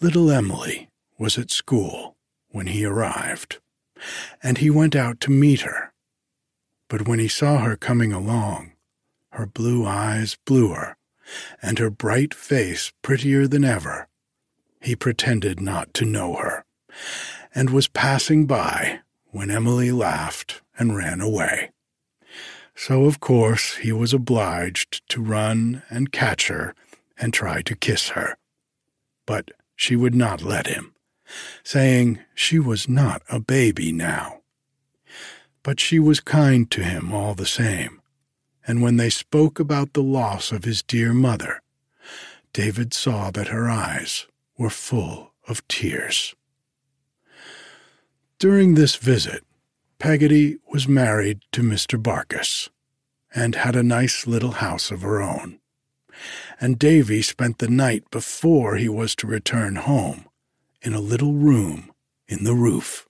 Little 0.00 0.30
Emily 0.30 0.88
was 1.18 1.38
at 1.38 1.50
school 1.50 2.16
when 2.50 2.66
he 2.66 2.84
arrived, 2.84 3.58
and 4.42 4.58
he 4.58 4.70
went 4.70 4.96
out 4.96 5.20
to 5.20 5.30
meet 5.30 5.60
her. 5.62 5.92
But 6.90 7.06
when 7.06 7.20
he 7.20 7.28
saw 7.28 7.58
her 7.58 7.76
coming 7.76 8.12
along, 8.12 8.72
her 9.30 9.46
blue 9.46 9.86
eyes 9.86 10.36
bluer, 10.44 10.96
and 11.62 11.78
her 11.78 11.88
bright 11.88 12.34
face 12.34 12.92
prettier 13.00 13.46
than 13.46 13.64
ever, 13.64 14.08
he 14.80 14.96
pretended 14.96 15.60
not 15.60 15.94
to 15.94 16.04
know 16.04 16.34
her 16.34 16.64
and 17.54 17.70
was 17.70 17.86
passing 17.86 18.44
by 18.44 19.00
when 19.26 19.52
Emily 19.52 19.92
laughed 19.92 20.62
and 20.76 20.96
ran 20.96 21.20
away. 21.20 21.70
So, 22.74 23.04
of 23.04 23.20
course, 23.20 23.76
he 23.76 23.92
was 23.92 24.12
obliged 24.12 25.08
to 25.10 25.22
run 25.22 25.84
and 25.90 26.10
catch 26.10 26.48
her 26.48 26.74
and 27.16 27.32
try 27.32 27.62
to 27.62 27.76
kiss 27.76 28.10
her. 28.10 28.36
But 29.26 29.52
she 29.76 29.94
would 29.94 30.14
not 30.16 30.42
let 30.42 30.66
him, 30.66 30.94
saying 31.62 32.18
she 32.34 32.58
was 32.58 32.88
not 32.88 33.22
a 33.28 33.38
baby 33.38 33.92
now. 33.92 34.39
But 35.62 35.80
she 35.80 35.98
was 35.98 36.20
kind 36.20 36.70
to 36.70 36.82
him 36.82 37.12
all 37.12 37.34
the 37.34 37.46
same, 37.46 38.00
and 38.66 38.82
when 38.82 38.96
they 38.96 39.10
spoke 39.10 39.60
about 39.60 39.92
the 39.92 40.02
loss 40.02 40.52
of 40.52 40.64
his 40.64 40.82
dear 40.82 41.12
mother, 41.12 41.60
David 42.52 42.94
saw 42.94 43.30
that 43.30 43.48
her 43.48 43.68
eyes 43.68 44.26
were 44.56 44.70
full 44.70 45.32
of 45.46 45.66
tears. 45.68 46.34
During 48.38 48.74
this 48.74 48.96
visit, 48.96 49.44
Peggotty 49.98 50.56
was 50.72 50.88
married 50.88 51.42
to 51.52 51.62
Mr. 51.62 52.02
Barkis 52.02 52.70
and 53.34 53.54
had 53.54 53.76
a 53.76 53.82
nice 53.82 54.26
little 54.26 54.52
house 54.52 54.90
of 54.90 55.02
her 55.02 55.20
own. 55.20 55.60
And 56.58 56.78
Davy 56.78 57.20
spent 57.20 57.58
the 57.58 57.68
night 57.68 58.10
before 58.10 58.76
he 58.76 58.88
was 58.88 59.14
to 59.16 59.26
return 59.26 59.76
home 59.76 60.24
in 60.80 60.94
a 60.94 61.00
little 61.00 61.34
room 61.34 61.92
in 62.28 62.44
the 62.44 62.54
roof. 62.54 63.06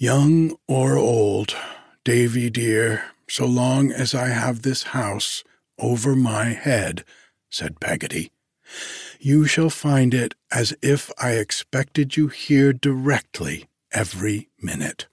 Young 0.00 0.56
or 0.68 0.96
old, 0.96 1.56
Davy 2.04 2.50
dear, 2.50 3.06
so 3.28 3.44
long 3.46 3.90
as 3.90 4.14
I 4.14 4.28
have 4.28 4.62
this 4.62 4.84
house 4.94 5.42
over 5.76 6.14
my 6.14 6.50
head, 6.50 7.02
said 7.50 7.80
Peggotty, 7.80 8.30
you 9.18 9.46
shall 9.46 9.70
find 9.70 10.14
it 10.14 10.36
as 10.52 10.72
if 10.82 11.10
I 11.20 11.32
expected 11.32 12.16
you 12.16 12.28
here 12.28 12.72
directly 12.72 13.66
every 13.90 14.50
minute. 14.62 15.08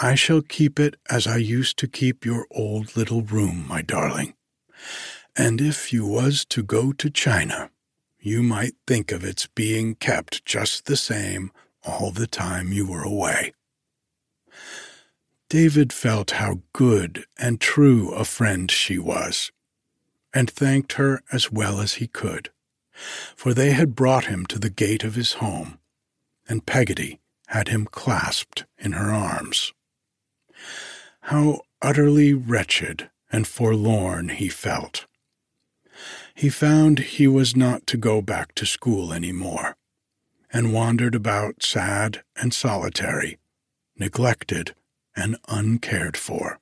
I 0.00 0.14
shall 0.14 0.40
keep 0.40 0.80
it 0.80 0.96
as 1.10 1.26
I 1.26 1.36
used 1.36 1.76
to 1.80 1.86
keep 1.86 2.24
your 2.24 2.46
old 2.50 2.96
little 2.96 3.20
room, 3.20 3.66
my 3.68 3.82
darling. 3.82 4.32
And 5.36 5.60
if 5.60 5.92
you 5.92 6.06
was 6.06 6.46
to 6.46 6.62
go 6.62 6.92
to 6.92 7.10
China, 7.10 7.68
you 8.18 8.42
might 8.42 8.72
think 8.86 9.12
of 9.12 9.22
its 9.22 9.48
being 9.48 9.96
kept 9.96 10.46
just 10.46 10.86
the 10.86 10.96
same 10.96 11.52
all 11.84 12.10
the 12.10 12.26
time 12.26 12.72
you 12.72 12.86
were 12.86 13.02
away. 13.02 13.52
David 15.48 15.92
felt 15.92 16.32
how 16.32 16.62
good 16.72 17.24
and 17.38 17.60
true 17.60 18.10
a 18.12 18.24
friend 18.24 18.68
she 18.70 18.98
was, 18.98 19.52
and 20.34 20.50
thanked 20.50 20.94
her 20.94 21.22
as 21.30 21.52
well 21.52 21.80
as 21.80 21.94
he 21.94 22.08
could, 22.08 22.50
for 23.36 23.54
they 23.54 23.70
had 23.70 23.94
brought 23.94 24.24
him 24.24 24.44
to 24.46 24.58
the 24.58 24.70
gate 24.70 25.04
of 25.04 25.14
his 25.14 25.34
home, 25.34 25.78
and 26.48 26.66
Peggotty 26.66 27.20
had 27.48 27.68
him 27.68 27.86
clasped 27.86 28.64
in 28.76 28.92
her 28.92 29.12
arms. 29.12 29.72
How 31.20 31.62
utterly 31.80 32.34
wretched 32.34 33.08
and 33.30 33.46
forlorn 33.46 34.30
he 34.30 34.48
felt. 34.48 35.06
He 36.34 36.48
found 36.48 36.98
he 36.98 37.28
was 37.28 37.54
not 37.54 37.86
to 37.86 37.96
go 37.96 38.20
back 38.20 38.54
to 38.56 38.66
school 38.66 39.12
any 39.12 39.32
more, 39.32 39.76
and 40.52 40.72
wandered 40.72 41.14
about 41.14 41.62
sad 41.62 42.24
and 42.34 42.52
solitary, 42.52 43.38
neglected 43.96 44.74
and 45.16 45.36
uncared 45.48 46.16
for. 46.16 46.60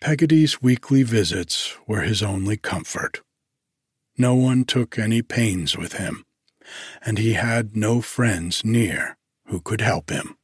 Peggotty's 0.00 0.62
weekly 0.62 1.02
visits 1.02 1.76
were 1.86 2.02
his 2.02 2.22
only 2.22 2.56
comfort. 2.56 3.22
No 4.16 4.34
one 4.34 4.64
took 4.64 4.98
any 4.98 5.22
pains 5.22 5.76
with 5.76 5.94
him, 5.94 6.24
and 7.04 7.18
he 7.18 7.32
had 7.32 7.76
no 7.76 8.00
friends 8.00 8.64
near 8.64 9.16
who 9.46 9.60
could 9.60 9.80
help 9.80 10.10
him. 10.10 10.36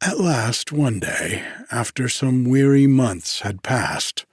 At 0.00 0.18
last, 0.18 0.72
one 0.72 0.98
day, 0.98 1.44
after 1.70 2.08
some 2.08 2.44
weary 2.44 2.86
months 2.86 3.40
had 3.40 3.62
passed, 3.62 4.26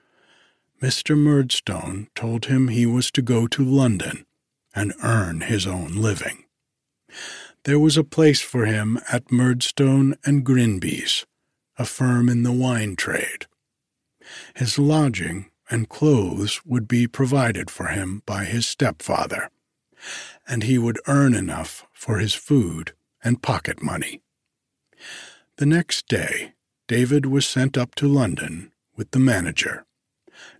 Mr. 0.81 1.17
Murdstone 1.17 2.07
told 2.15 2.45
him 2.45 2.69
he 2.69 2.85
was 2.85 3.11
to 3.11 3.21
go 3.21 3.45
to 3.47 3.63
London 3.63 4.25
and 4.73 4.93
earn 5.03 5.41
his 5.41 5.67
own 5.67 5.93
living 5.95 6.45
there 7.65 7.79
was 7.79 7.97
a 7.97 8.03
place 8.03 8.41
for 8.41 8.65
him 8.65 8.99
at 9.11 9.31
Murdstone 9.31 10.15
and 10.25 10.45
Grinby's, 10.45 11.25
a 11.77 11.85
firm 11.85 12.29
in 12.29 12.43
the 12.43 12.51
wine 12.51 12.95
trade. 12.95 13.47
His 14.55 14.79
lodging 14.79 15.49
and 15.69 15.89
clothes 15.89 16.61
would 16.65 16.87
be 16.87 17.07
provided 17.07 17.69
for 17.69 17.87
him 17.87 18.23
by 18.25 18.45
his 18.45 18.65
stepfather, 18.65 19.49
and 20.47 20.63
he 20.63 20.77
would 20.77 20.99
earn 21.07 21.33
enough 21.33 21.85
for 21.93 22.17
his 22.17 22.33
food 22.33 22.93
and 23.23 23.41
pocket 23.41 23.83
money. 23.83 24.21
The 25.57 25.65
next 25.65 26.07
day, 26.07 26.53
David 26.87 27.25
was 27.25 27.45
sent 27.45 27.77
up 27.77 27.93
to 27.95 28.07
London 28.07 28.71
with 28.95 29.11
the 29.11 29.19
manager, 29.19 29.85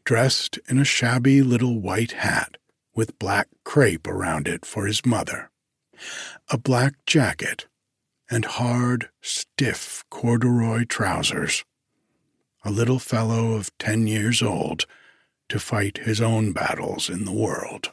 dressed 0.04 0.60
in 0.68 0.78
a 0.78 0.86
shabby 0.86 1.42
little 1.42 1.80
white 1.80 2.12
hat 2.12 2.58
with 2.94 3.18
black 3.20 3.48
crape 3.64 4.06
around 4.06 4.48
it 4.48 4.66
for 4.66 4.86
his 4.86 5.06
mother 5.06 5.50
a 6.50 6.58
black 6.58 7.06
jacket, 7.06 7.68
and 8.30 8.46
hard, 8.46 9.10
stiff 9.22 10.04
corduroy 10.10 10.86
trousers. 10.86 11.64
A 12.64 12.72
little 12.72 13.00
fellow 13.00 13.54
of 13.54 13.76
ten 13.78 14.08
years 14.08 14.42
old 14.42 14.86
to 15.48 15.60
fight 15.60 16.00
his 16.00 16.22
own 16.22 16.52
battles 16.52 17.10
in 17.10 17.26
the 17.26 17.32
world. 17.32 17.92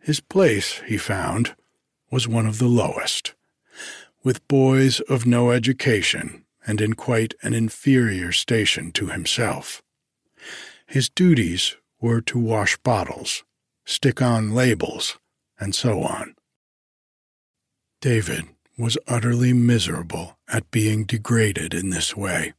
His 0.00 0.20
place, 0.20 0.80
he 0.86 0.96
found, 0.96 1.54
was 2.10 2.26
one 2.26 2.46
of 2.46 2.58
the 2.58 2.68
lowest, 2.68 3.34
with 4.24 4.46
boys 4.48 5.00
of 5.00 5.26
no 5.26 5.50
education 5.50 6.44
and 6.66 6.80
in 6.80 6.94
quite 6.94 7.34
an 7.42 7.54
inferior 7.54 8.32
station 8.32 8.92
to 8.92 9.06
himself. 9.06 9.82
His 10.86 11.08
duties 11.08 11.76
were 12.00 12.20
to 12.22 12.38
wash 12.38 12.76
bottles, 12.78 13.44
stick 13.84 14.20
on 14.20 14.54
labels, 14.54 15.18
and 15.58 15.74
so 15.74 16.02
on. 16.02 16.34
David 18.00 18.46
was 18.76 18.98
utterly 19.06 19.52
miserable 19.52 20.38
at 20.48 20.70
being 20.70 21.04
degraded 21.04 21.74
in 21.74 21.90
this 21.90 22.16
way, 22.16 22.52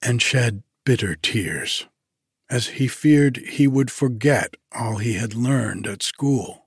and 0.00 0.22
shed 0.22 0.62
bitter 0.84 1.16
tears, 1.16 1.86
as 2.48 2.68
he 2.68 2.86
feared 2.86 3.38
he 3.38 3.66
would 3.66 3.90
forget 3.90 4.56
all 4.72 4.98
he 4.98 5.14
had 5.14 5.34
learned 5.34 5.86
at 5.86 6.02
school. 6.02 6.66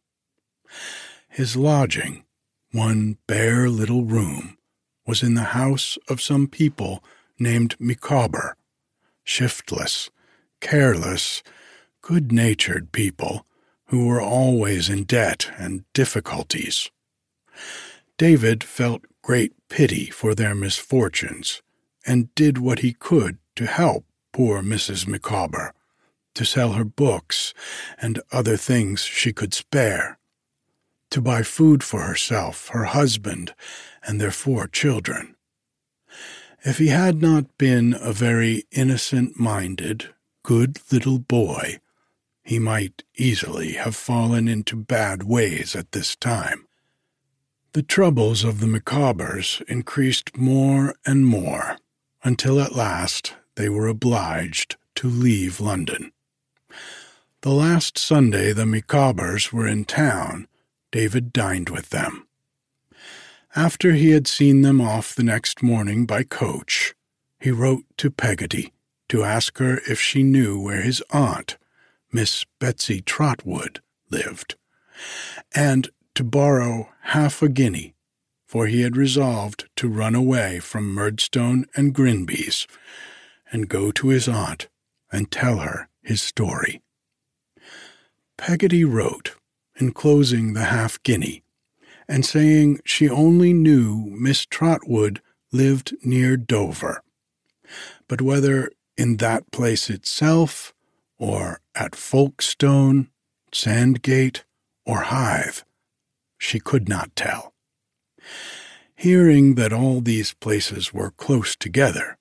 His 1.29 1.55
lodging, 1.55 2.25
one 2.71 3.17
bare 3.27 3.69
little 3.69 4.03
room, 4.03 4.57
was 5.05 5.21
in 5.21 5.35
the 5.35 5.53
house 5.55 5.97
of 6.09 6.21
some 6.21 6.47
people 6.47 7.03
named 7.37 7.75
Micawber, 7.79 8.57
shiftless, 9.23 10.09
careless, 10.59 11.43
good 12.01 12.31
natured 12.31 12.91
people 12.91 13.45
who 13.87 14.07
were 14.07 14.21
always 14.21 14.89
in 14.89 15.03
debt 15.03 15.51
and 15.57 15.83
difficulties. 15.93 16.89
David 18.17 18.63
felt 18.63 19.03
great 19.21 19.53
pity 19.69 20.05
for 20.09 20.33
their 20.33 20.55
misfortunes 20.55 21.61
and 22.05 22.33
did 22.35 22.57
what 22.57 22.79
he 22.79 22.93
could 22.93 23.37
to 23.55 23.65
help 23.65 24.05
poor 24.31 24.61
Mrs. 24.61 25.07
Micawber, 25.07 25.73
to 26.33 26.45
sell 26.45 26.73
her 26.73 26.83
books 26.83 27.53
and 28.01 28.19
other 28.31 28.57
things 28.57 29.01
she 29.01 29.31
could 29.31 29.53
spare, 29.53 30.17
to 31.09 31.21
buy 31.21 31.41
food 31.41 31.83
for 31.83 32.01
herself, 32.01 32.67
her 32.69 32.85
husband, 32.85 33.53
and 34.03 34.19
their 34.19 34.31
four 34.31 34.67
children. 34.67 35.35
If 36.65 36.79
he 36.79 36.87
had 36.87 37.21
not 37.21 37.57
been 37.57 37.95
a 37.99 38.11
very 38.11 38.63
innocent 38.71 39.39
minded, 39.39 40.13
good 40.43 40.79
little 40.91 41.19
boy, 41.19 41.79
he 42.45 42.59
might 42.59 43.03
easily 43.15 43.73
have 43.73 43.95
fallen 43.95 44.47
into 44.47 44.75
bad 44.75 45.23
ways 45.23 45.75
at 45.75 45.91
this 45.91 46.15
time. 46.15 46.67
The 47.73 47.81
troubles 47.83 48.43
of 48.43 48.59
the 48.59 48.67
Micawbers 48.67 49.61
increased 49.67 50.37
more 50.37 50.93
and 51.05 51.25
more, 51.25 51.77
until 52.23 52.61
at 52.61 52.75
last 52.75 53.33
they 53.55 53.67
were 53.67 53.87
obliged 53.87 54.77
to 54.95 55.09
leave 55.09 55.59
London. 55.59 56.11
The 57.41 57.51
last 57.51 57.97
Sunday 57.97 58.53
the 58.53 58.65
Micawbers 58.65 59.51
were 59.51 59.67
in 59.67 59.83
town, 59.83 60.47
David 60.91 61.33
dined 61.33 61.69
with 61.69 61.89
them. 61.89 62.27
After 63.55 63.93
he 63.93 64.11
had 64.11 64.27
seen 64.27 64.61
them 64.61 64.79
off 64.79 65.15
the 65.15 65.23
next 65.23 65.63
morning 65.63 66.05
by 66.05 66.23
coach, 66.23 66.93
he 67.39 67.51
wrote 67.51 67.85
to 67.97 68.11
Peggotty 68.11 68.71
to 69.09 69.23
ask 69.23 69.57
her 69.57 69.79
if 69.89 69.99
she 69.99 70.23
knew 70.23 70.59
where 70.59 70.81
his 70.81 71.03
aunt, 71.11 71.57
Miss 72.15 72.45
Betsy 72.61 73.01
Trotwood, 73.01 73.81
lived, 74.09 74.55
and 75.53 75.89
to 76.13 76.23
borrow 76.23 76.87
half 77.01 77.41
a 77.41 77.49
guinea, 77.49 77.93
for 78.47 78.67
he 78.67 78.83
had 78.83 78.95
resolved 78.95 79.67
to 79.75 79.89
run 79.89 80.15
away 80.15 80.61
from 80.61 80.93
Murdstone 80.93 81.65
and 81.75 81.93
Grinby's 81.93 82.67
and 83.51 83.67
go 83.67 83.91
to 83.91 84.07
his 84.07 84.29
aunt 84.29 84.69
and 85.11 85.29
tell 85.29 85.57
her 85.57 85.89
his 86.03 86.21
story. 86.21 86.81
Peggotty 88.37 88.85
wrote, 88.85 89.35
enclosing 89.77 90.53
the 90.53 90.63
half 90.63 91.03
guinea, 91.03 91.43
and 92.07 92.25
saying 92.25 92.79
she 92.85 93.09
only 93.09 93.51
knew 93.51 94.05
Miss 94.17 94.45
Trotwood 94.45 95.21
lived 95.51 95.93
near 96.01 96.37
Dover, 96.37 97.03
but 98.07 98.21
whether 98.21 98.71
in 98.95 99.17
that 99.17 99.51
place 99.51 99.89
itself 99.89 100.73
or 101.17 101.59
at 101.75 101.95
Folkestone, 101.95 103.09
Sandgate, 103.53 104.43
or 104.85 105.01
Hythe, 105.01 105.59
she 106.37 106.59
could 106.59 106.87
not 106.87 107.15
tell. 107.15 107.53
Hearing 108.95 109.55
that 109.55 109.73
all 109.73 110.01
these 110.01 110.33
places 110.33 110.93
were 110.93 111.11
close 111.11 111.55
together, 111.55 112.17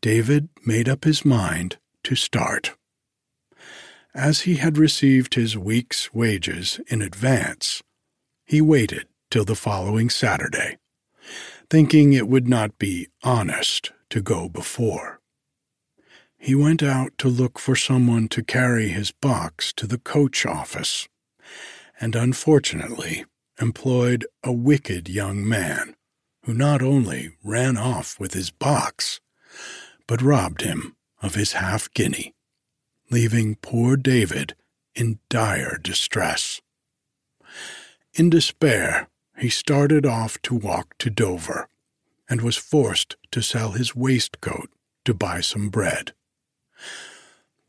David 0.00 0.48
made 0.64 0.88
up 0.88 1.04
his 1.04 1.24
mind 1.24 1.78
to 2.04 2.14
start. 2.14 2.76
As 4.14 4.42
he 4.42 4.56
had 4.56 4.78
received 4.78 5.34
his 5.34 5.56
week's 5.56 6.14
wages 6.14 6.80
in 6.88 7.02
advance, 7.02 7.82
he 8.44 8.60
waited 8.60 9.08
till 9.30 9.44
the 9.44 9.54
following 9.54 10.08
Saturday, 10.08 10.78
thinking 11.68 12.12
it 12.12 12.28
would 12.28 12.48
not 12.48 12.78
be 12.78 13.08
honest 13.22 13.92
to 14.10 14.20
go 14.20 14.48
before. 14.48 15.15
He 16.46 16.54
went 16.54 16.80
out 16.80 17.18
to 17.18 17.28
look 17.28 17.58
for 17.58 17.74
someone 17.74 18.28
to 18.28 18.40
carry 18.40 18.90
his 18.90 19.10
box 19.10 19.72
to 19.72 19.84
the 19.84 19.98
coach 19.98 20.46
office, 20.46 21.08
and 22.00 22.14
unfortunately 22.14 23.24
employed 23.60 24.24
a 24.44 24.52
wicked 24.52 25.08
young 25.08 25.44
man 25.44 25.96
who 26.44 26.54
not 26.54 26.82
only 26.82 27.32
ran 27.42 27.76
off 27.76 28.20
with 28.20 28.32
his 28.32 28.52
box, 28.52 29.18
but 30.06 30.22
robbed 30.22 30.60
him 30.60 30.94
of 31.20 31.34
his 31.34 31.54
half 31.54 31.92
guinea, 31.94 32.32
leaving 33.10 33.56
poor 33.56 33.96
David 33.96 34.54
in 34.94 35.18
dire 35.28 35.80
distress. 35.82 36.60
In 38.14 38.30
despair, 38.30 39.08
he 39.36 39.48
started 39.48 40.06
off 40.06 40.40
to 40.42 40.54
walk 40.54 40.96
to 40.98 41.10
Dover, 41.10 41.68
and 42.30 42.40
was 42.40 42.54
forced 42.54 43.16
to 43.32 43.42
sell 43.42 43.72
his 43.72 43.96
waistcoat 43.96 44.70
to 45.04 45.12
buy 45.12 45.40
some 45.40 45.70
bread. 45.70 46.12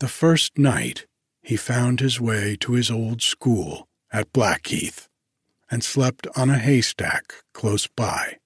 The 0.00 0.08
first 0.08 0.56
night 0.56 1.06
he 1.42 1.56
found 1.56 1.98
his 1.98 2.20
way 2.20 2.56
to 2.60 2.74
his 2.74 2.90
old 2.90 3.20
school 3.20 3.88
at 4.12 4.32
Blackheath, 4.32 5.08
and 5.70 5.82
slept 5.82 6.26
on 6.36 6.50
a 6.50 6.58
haystack 6.58 7.34
close 7.52 7.88
by, 7.88 8.38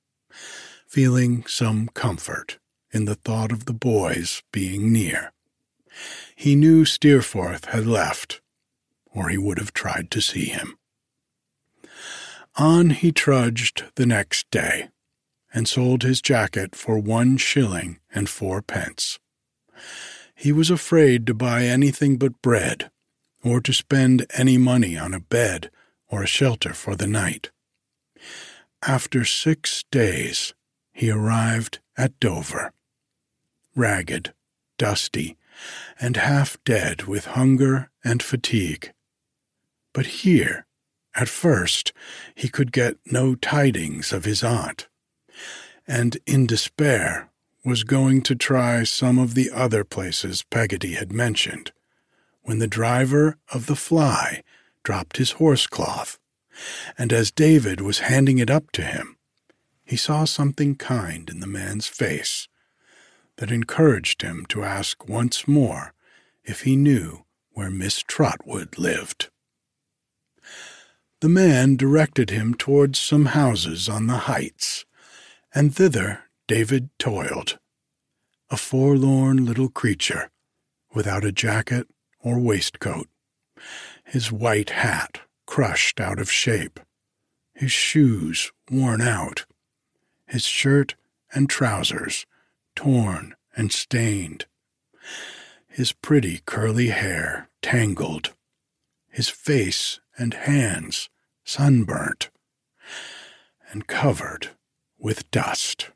feeling 0.87 1.45
some 1.47 1.88
comfort 1.88 2.59
in 2.91 3.05
the 3.05 3.15
thought 3.15 3.53
of 3.53 3.67
the 3.67 3.75
boys 3.75 4.43
being 4.51 4.93
near. 4.93 5.33
He 6.35 6.57
knew 6.57 6.85
Steerforth 6.85 7.67
had 7.67 7.87
left, 7.87 8.41
or 9.07 9.29
he 9.29 9.38
would 9.38 9.59
have 9.59 9.75
tried 9.75 10.11
to 10.12 10.23
see 10.23 10.47
him. 10.47 10.79
On 12.57 12.91
he 12.91 13.12
trudged 13.12 13.85
the 13.97 14.07
next 14.07 14.51
day, 14.51 14.88
and 15.53 15.69
sold 15.69 16.03
his 16.03 16.23
jacket 16.23 16.75
for 16.75 16.99
one 16.99 17.37
shilling 17.37 17.99
and 18.15 18.29
fourpence. 18.29 19.19
He 20.35 20.53
was 20.53 20.71
afraid 20.71 21.27
to 21.27 21.35
buy 21.35 21.64
anything 21.64 22.16
but 22.16 22.42
bread, 22.42 22.90
or 23.42 23.61
to 23.61 23.73
spend 23.73 24.27
any 24.35 24.59
money 24.59 24.97
on 24.97 25.14
a 25.14 25.21
bed 25.21 25.71
or 26.09 26.23
a 26.23 26.27
shelter 26.27 26.75
for 26.75 26.95
the 26.95 27.07
night. 27.07 27.51
After 28.87 29.25
six 29.25 29.85
days, 29.90 30.55
he 30.92 31.11
arrived 31.11 31.81
at 31.97 32.18
Dover, 32.21 32.73
ragged, 33.75 34.33
dusty, 34.79 35.37
and 36.01 36.16
half 36.16 36.57
dead 36.64 37.05
with 37.05 37.27
hunger 37.27 37.90
and 38.05 38.23
fatigue. 38.23 38.92
But 39.92 40.07
here, 40.07 40.66
at 41.14 41.29
first, 41.29 41.92
he 42.35 42.49
could 42.49 42.73
get 42.73 42.97
no 43.05 43.35
tidings 43.35 44.12
of 44.12 44.25
his 44.25 44.42
aunt, 44.42 44.88
and 45.87 46.16
in 46.27 46.47
despair 46.47 47.29
was 47.64 47.85
going 47.85 48.22
to 48.22 48.35
try 48.35 48.83
some 48.83 49.18
of 49.18 49.35
the 49.35 49.51
other 49.51 49.85
places 49.85 50.42
Peggotty 50.42 50.94
had 50.94 51.12
mentioned, 51.12 51.72
when 52.42 52.59
the 52.59 52.66
driver 52.66 53.37
of 53.53 53.66
the 53.66 53.77
fly 53.77 54.42
dropped 54.83 55.16
his 55.16 55.33
horse 55.33 55.66
cloth, 55.66 56.18
and 56.98 57.12
as 57.12 57.31
David 57.31 57.81
was 57.81 58.01
handing 58.01 58.38
it 58.38 58.51
up 58.51 58.72
to 58.72 58.83
him, 58.83 59.16
he 59.85 59.96
saw 59.96 60.25
something 60.25 60.75
kind 60.75 61.31
in 61.31 61.40
the 61.40 61.46
man's 61.46 61.87
face 61.87 62.48
that 63.37 63.51
encouraged 63.51 64.22
him 64.22 64.44
to 64.46 64.64
ask 64.64 65.09
once 65.09 65.46
more 65.46 65.92
if 66.44 66.62
he 66.62 66.77
knew 66.77 67.25
where 67.53 67.70
Miss 67.70 68.03
Trotwood 68.03 68.79
lived. 68.79 69.31
The 71.20 71.29
man 71.29 71.77
directed 71.77 72.31
him 72.31 72.55
towards 72.55 72.98
some 72.98 73.27
houses 73.27 73.88
on 73.88 74.09
the 74.09 74.27
heights, 74.27 74.85
and 75.55 75.75
thither 75.75 76.25
David 76.48 76.90
toiled, 76.98 77.59
a 78.50 78.57
forlorn 78.57 79.44
little 79.44 79.68
creature, 79.68 80.31
without 80.94 81.24
a 81.24 81.33
jacket 81.33 81.88
or 82.20 82.38
waistcoat, 82.38 83.09
his 84.05 84.33
white 84.33 84.70
hat 84.70 85.20
crushed 85.46 86.00
out 86.00 86.18
of 86.18 86.31
shape, 86.31 86.81
his 87.55 87.72
shoes 87.72 88.52
worn 88.70 89.00
out, 89.00 89.46
his 90.26 90.44
shirt 90.44 90.94
and 91.33 91.48
trousers 91.48 92.26
torn 92.74 93.35
and 93.57 93.72
stained, 93.72 94.46
his 95.68 95.92
pretty 95.92 96.40
curly 96.44 96.88
hair 96.88 97.48
tangled, 97.61 98.35
his 99.09 99.28
face 99.28 100.00
and 100.18 100.35
hands 100.35 101.09
sunburnt, 101.44 102.31
and 103.70 103.87
covered 103.87 104.50
with 104.98 105.31
dust. 105.31 105.90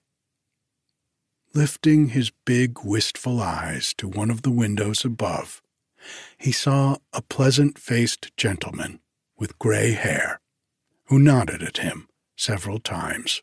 Lifting 1.57 2.09
his 2.09 2.33
big, 2.45 2.85
wistful 2.85 3.41
eyes 3.41 3.95
to 3.95 4.07
one 4.07 4.31
of 4.31 4.43
the 4.43 4.51
windows 4.51 5.07
above, 5.07 5.63
he 6.37 6.53
saw 6.53 6.99
a 7.15 7.23
pleasant 7.23 7.79
faced 7.79 8.31
gentleman 8.37 9.01
with 9.39 9.59
gray 9.59 9.93
hair, 9.93 10.43
who 11.07 11.19
nodded 11.19 11.63
at 11.63 11.79
him 11.79 12.09
several 12.37 12.79
times, 12.79 13.41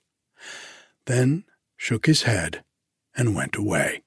then 1.07 1.45
shook 1.75 2.05
his 2.05 2.21
head 2.21 2.63
and 3.17 3.33
went 3.33 3.55
away. 3.55 4.03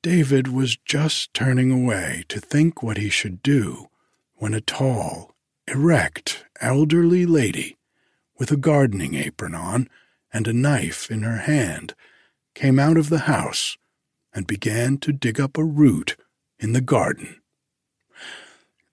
David 0.00 0.46
was 0.46 0.76
just 0.76 1.34
turning 1.34 1.72
away 1.72 2.24
to 2.28 2.38
think 2.38 2.80
what 2.80 2.96
he 2.96 3.08
should 3.08 3.42
do 3.42 3.88
when 4.36 4.54
a 4.54 4.60
tall, 4.60 5.34
erect, 5.66 6.44
elderly 6.60 7.26
lady, 7.26 7.76
with 8.38 8.52
a 8.52 8.56
gardening 8.56 9.16
apron 9.16 9.56
on 9.56 9.88
and 10.32 10.46
a 10.46 10.52
knife 10.52 11.10
in 11.10 11.24
her 11.24 11.38
hand, 11.38 11.96
came 12.56 12.78
out 12.78 12.96
of 12.96 13.10
the 13.10 13.28
house 13.28 13.76
and 14.32 14.46
began 14.46 14.96
to 14.96 15.12
dig 15.12 15.38
up 15.38 15.58
a 15.58 15.64
root 15.64 16.16
in 16.58 16.72
the 16.72 16.80
garden. 16.80 17.42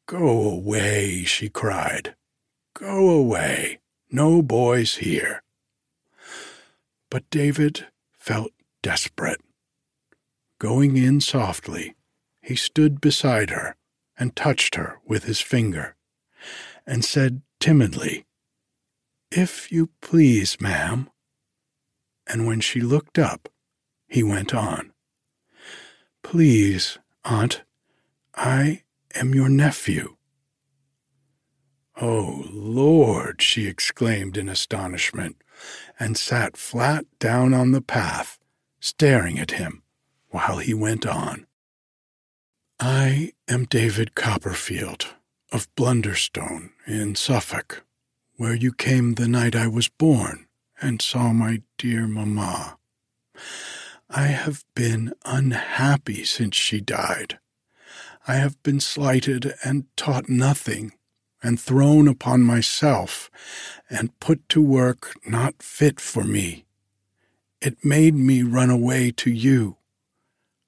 Go 0.06 0.50
away, 0.50 1.24
she 1.24 1.48
cried. 1.48 2.14
Go 2.74 3.10
away. 3.10 3.80
No 4.12 4.42
boys 4.42 4.98
here. 4.98 5.42
But 7.10 7.30
David 7.30 7.88
felt 8.12 8.52
desperate. 8.82 9.40
Going 10.60 10.98
in 10.98 11.22
softly, 11.22 11.96
he 12.42 12.58
stood 12.58 13.00
beside 13.00 13.50
her 13.50 13.78
and 14.20 14.36
touched 14.36 14.76
her 14.76 15.00
with 15.08 15.24
his 15.24 15.40
finger 15.40 15.96
and 16.86 17.06
said 17.06 17.42
timidly, 17.62 18.26
If 19.32 19.72
you 19.72 19.90
please, 20.02 20.60
ma'am. 20.60 21.10
And 22.28 22.46
when 22.46 22.60
she 22.60 22.82
looked 22.82 23.18
up, 23.18 23.48
he 24.14 24.22
went 24.22 24.54
on, 24.54 24.92
Please, 26.22 27.00
aunt, 27.26 27.64
I 28.36 28.84
am 29.16 29.34
your 29.34 29.50
nephew. 29.50 30.18
Oh, 32.00 32.44
Lord, 32.52 33.42
she 33.42 33.66
exclaimed 33.66 34.38
in 34.38 34.48
astonishment, 34.48 35.38
and 36.00 36.16
sat 36.16 36.58
flat 36.58 37.06
down 37.18 37.56
on 37.56 37.72
the 37.72 37.82
path, 37.82 38.38
staring 38.80 39.40
at 39.40 39.52
him 39.52 39.82
while 40.30 40.60
he 40.60 40.76
went 40.76 41.08
on. 41.08 41.48
I 42.80 43.32
am 43.48 43.66
David 43.66 44.14
Copperfield 44.14 45.08
of 45.52 45.74
Blunderstone 45.74 46.70
in 46.86 47.16
Suffolk, 47.16 47.84
where 48.36 48.54
you 48.54 48.74
came 48.74 49.16
the 49.16 49.28
night 49.28 49.56
I 49.56 49.66
was 49.66 49.88
born 49.88 50.46
and 50.80 51.02
saw 51.02 51.34
my 51.34 51.64
dear 51.80 52.06
mamma. 52.06 52.78
I 54.10 54.28
have 54.28 54.64
been 54.76 55.14
unhappy 55.26 56.24
since 56.24 56.56
she 56.56 56.82
died. 56.82 57.40
I 58.28 58.36
have 58.36 58.62
been 58.64 58.80
slighted 58.80 59.54
and 59.64 59.86
taught 59.98 60.30
nothing, 60.30 60.94
and 61.42 61.60
thrown 61.60 62.08
upon 62.08 62.42
myself, 62.42 63.30
and 63.90 64.18
put 64.20 64.48
to 64.50 64.62
work 64.62 65.14
not 65.26 65.62
fit 65.62 66.00
for 66.00 66.24
me. 66.24 66.66
It 67.62 67.84
made 67.84 68.16
me 68.16 68.44
run 68.44 68.70
away 68.70 69.12
to 69.12 69.30
you. 69.32 69.78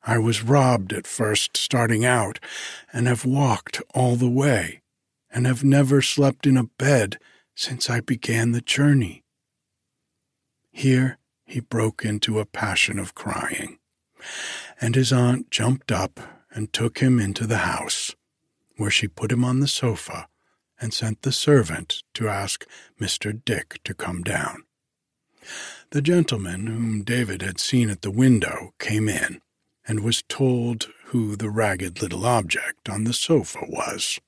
I 0.04 0.18
was 0.18 0.44
robbed 0.44 0.94
at 0.94 1.08
first 1.08 1.58
starting 1.58 2.06
out, 2.06 2.40
and 2.92 3.08
have 3.08 3.26
walked 3.26 3.82
all 3.94 4.16
the 4.16 4.30
way, 4.30 4.82
and 5.30 5.46
have 5.46 5.64
never 5.64 6.02
slept 6.02 6.46
in 6.46 6.58
a 6.58 6.64
bed 6.64 7.20
since 7.56 7.90
I 7.90 8.02
began 8.02 8.52
the 8.52 8.62
journey. 8.62 9.24
Here 10.72 11.18
he 11.46 11.60
broke 11.60 12.04
into 12.04 12.40
a 12.40 12.46
passion 12.46 13.00
of 13.00 13.16
crying, 13.16 13.78
and 14.82 14.96
his 14.96 15.14
aunt 15.14 15.52
jumped 15.52 15.92
up 15.92 16.20
and 16.52 16.74
took 16.74 17.00
him 17.00 17.20
into 17.20 17.46
the 17.46 17.60
house, 17.60 18.16
where 18.78 18.90
she 18.90 19.08
put 19.08 19.32
him 19.32 19.44
on 19.44 19.60
the 19.60 19.68
sofa 19.68 20.28
and 20.80 20.94
sent 20.94 21.22
the 21.22 21.32
servant 21.32 22.04
to 22.14 22.28
ask 22.28 22.66
Mr. 23.00 23.40
Dick 23.46 23.80
to 23.84 23.94
come 23.94 24.24
down. 24.24 24.64
The 25.92 26.02
gentleman 26.02 26.68
whom 26.68 27.04
David 27.04 27.42
had 27.42 27.60
seen 27.60 27.90
at 27.90 28.02
the 28.02 28.12
window 28.12 28.74
came 28.80 29.08
in 29.08 29.42
and 29.88 30.00
was 30.00 30.24
told 30.24 30.90
who 31.06 31.36
the 31.36 31.50
ragged 31.50 32.02
little 32.02 32.26
object 32.26 32.90
on 32.90 33.04
the 33.04 33.14
sofa 33.14 33.60
was. 33.68 34.20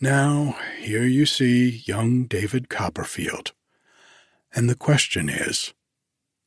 Now 0.00 0.56
here 0.78 1.04
you 1.04 1.26
see 1.26 1.82
young 1.84 2.24
David 2.24 2.68
Copperfield. 2.68 3.52
And 4.56 4.70
the 4.70 4.74
question 4.74 5.28
is, 5.28 5.74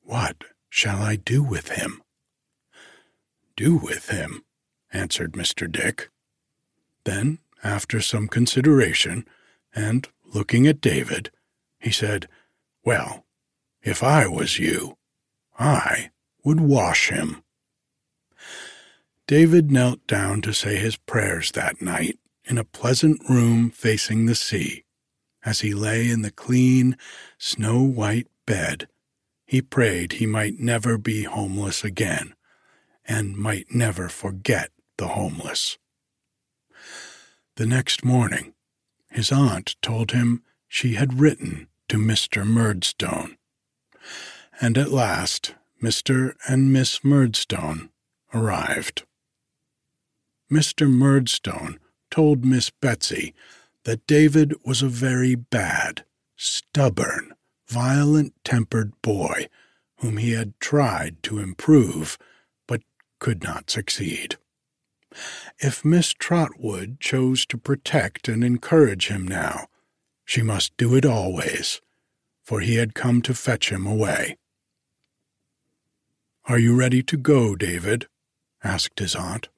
what 0.02 0.44
shall 0.68 1.00
I 1.00 1.16
do 1.16 1.44
with 1.44 1.70
him? 1.70 2.02
Do 3.56 3.78
with 3.78 4.10
him, 4.10 4.44
answered 4.92 5.34
Mr. 5.34 5.72
Dick. 5.72 6.10
Then, 7.04 7.38
after 7.64 8.02
some 8.02 8.28
consideration, 8.28 9.28
and 9.76 10.08
looking 10.26 10.66
at 10.66 10.82
David, 10.82 11.30
he 11.78 11.92
said, 11.92 12.28
Well, 12.84 13.26
if 13.84 14.02
I 14.02 14.26
was 14.26 14.58
you, 14.58 14.98
I 15.60 16.10
would 16.44 16.62
wash 16.62 17.10
him. 17.10 17.44
David 19.28 19.70
knelt 19.70 20.08
down 20.08 20.42
to 20.42 20.54
say 20.54 20.78
his 20.78 20.98
prayers 20.98 21.52
that 21.52 21.80
night 21.80 22.18
in 22.46 22.58
a 22.58 22.64
pleasant 22.64 23.22
room 23.30 23.70
facing 23.70 24.26
the 24.26 24.34
sea. 24.34 24.84
As 25.44 25.62
he 25.62 25.74
lay 25.74 26.10
in 26.10 26.22
the 26.22 26.32
clean, 26.32 26.98
snow 27.38 27.82
white 27.82 28.28
bed, 28.46 28.88
he 29.46 29.62
prayed 29.62 30.14
he 30.14 30.26
might 30.26 30.60
never 30.60 30.98
be 30.98 31.24
homeless 31.24 31.84
again 31.84 32.36
and 33.06 33.36
might 33.36 33.74
never 33.74 34.10
forget 34.10 34.72
the 34.98 35.10
homeless. 35.10 35.78
The 37.56 37.66
next 37.66 38.06
morning, 38.06 38.54
his 39.10 39.32
aunt 39.32 39.76
told 39.82 40.12
him 40.12 40.44
she 40.68 40.94
had 40.94 41.20
written 41.20 41.68
to 41.88 41.98
Mr. 41.98 42.46
Murdstone. 42.46 43.38
And 44.62 44.78
at 44.78 44.92
last, 44.92 45.56
Mr. 45.82 46.36
and 46.48 46.72
Miss 46.72 47.04
Murdstone 47.04 47.90
arrived. 48.34 49.04
Mr. 50.52 50.90
Murdstone 50.90 51.80
told 52.12 52.46
Miss 52.46 52.70
Betsy 52.70 53.34
that 53.90 54.06
David 54.06 54.54
was 54.64 54.84
a 54.84 54.88
very 54.88 55.34
bad, 55.34 56.06
stubborn, 56.36 57.34
violent 57.68 58.36
tempered 58.44 58.94
boy 59.02 59.48
whom 59.98 60.18
he 60.18 60.34
had 60.34 60.54
tried 60.60 61.24
to 61.24 61.40
improve 61.40 62.16
but 62.68 62.84
could 63.18 63.42
not 63.42 63.72
succeed. 63.72 64.38
If 65.58 65.84
Miss 65.84 66.14
Trotwood 66.14 67.00
chose 67.00 67.48
to 67.48 67.58
protect 67.58 68.28
and 68.28 68.44
encourage 68.44 69.08
him 69.08 69.28
now, 69.28 69.66
she 70.24 70.44
must 70.44 70.78
do 70.78 70.94
it 70.94 71.04
always, 71.04 71.82
for 72.44 72.60
he 72.60 72.76
had 72.76 72.94
come 72.94 73.24
to 73.24 73.34
fetch 73.34 73.72
him 73.72 73.88
away. 73.88 74.38
Are 76.46 76.60
you 76.60 76.76
ready 76.76 77.02
to 77.02 77.18
go, 77.18 77.56
David? 77.56 78.06
asked 78.64 79.00
his 79.00 79.16
aunt. 79.16 79.50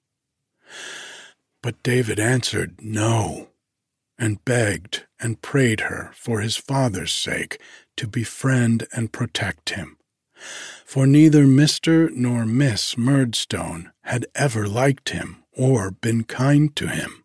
But 1.62 1.84
David 1.84 2.18
answered 2.18 2.80
no, 2.82 3.51
and 4.22 4.46
begged 4.46 5.08
and 5.20 5.42
prayed 5.42 5.80
her 5.82 6.12
for 6.14 6.42
his 6.42 6.56
father's 6.56 7.12
sake 7.12 7.60
to 7.98 8.08
befriend 8.08 8.88
and 8.94 9.12
protect 9.12 9.72
him. 9.72 9.98
For 10.86 11.08
neither 11.08 11.46
Mr. 11.46 12.12
nor 12.14 12.46
Miss 12.46 12.96
Murdstone 12.98 13.92
had 14.04 14.28
ever 14.36 14.68
liked 14.68 15.10
him 15.10 15.44
or 15.52 15.90
been 15.90 16.24
kind 16.24 16.76
to 16.76 16.88
him. 16.88 17.24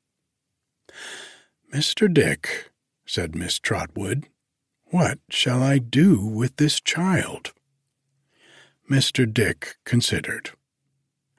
Mr. 1.73 2.13
Dick, 2.13 2.71
said 3.05 3.35
Miss 3.35 3.59
Trotwood, 3.59 4.25
what 4.87 5.19
shall 5.29 5.63
I 5.63 5.79
do 5.79 6.25
with 6.25 6.57
this 6.57 6.81
child? 6.81 7.53
Mr. 8.91 9.31
Dick 9.31 9.77
considered. 9.85 10.51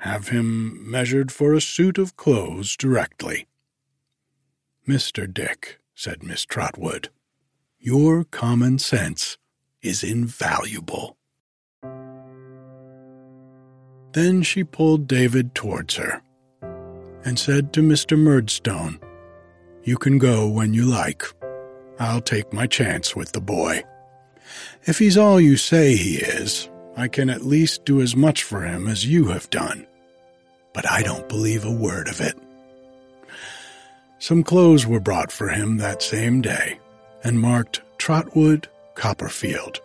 Have 0.01 0.27
him 0.27 0.89
measured 0.89 1.31
for 1.31 1.53
a 1.53 1.61
suit 1.61 1.97
of 1.97 2.15
clothes 2.15 2.77
directly. 2.77 3.47
Mr. 4.87 5.31
Dick, 5.31 5.79
said 5.93 6.23
Miss 6.23 6.45
Trotwood, 6.45 7.09
your 7.77 8.23
common 8.23 8.79
sense 8.79 9.37
is 9.81 10.01
invaluable. 10.01 11.17
Then 14.13 14.41
she 14.43 14.63
pulled 14.63 15.07
David 15.07 15.53
towards 15.53 15.95
her 15.97 16.21
and 17.25 17.37
said 17.37 17.73
to 17.73 17.81
Mr. 17.81 18.17
Murdstone, 18.17 18.99
You 19.83 19.97
can 19.97 20.17
go 20.17 20.47
when 20.47 20.73
you 20.73 20.85
like. 20.85 21.23
I'll 21.99 22.21
take 22.21 22.53
my 22.53 22.65
chance 22.65 23.13
with 23.13 23.33
the 23.33 23.41
boy. 23.41 23.83
If 24.85 24.99
he's 24.99 25.17
all 25.17 25.41
you 25.41 25.57
say 25.57 25.97
he 25.97 26.15
is, 26.15 26.69
I 26.95 27.09
can 27.09 27.29
at 27.29 27.41
least 27.45 27.83
do 27.83 27.99
as 27.99 28.15
much 28.15 28.43
for 28.43 28.61
him 28.61 28.87
as 28.87 29.05
you 29.05 29.25
have 29.25 29.49
done. 29.49 29.85
But 30.73 30.89
I 30.89 31.01
don't 31.03 31.27
believe 31.27 31.65
a 31.65 31.71
word 31.71 32.07
of 32.07 32.21
it. 32.21 32.37
Some 34.19 34.43
clothes 34.43 34.85
were 34.85 34.99
brought 34.99 35.31
for 35.31 35.49
him 35.49 35.77
that 35.77 36.01
same 36.01 36.41
day 36.41 36.79
and 37.23 37.39
marked 37.39 37.81
Trotwood 37.97 38.67
Copperfield, 38.95 39.79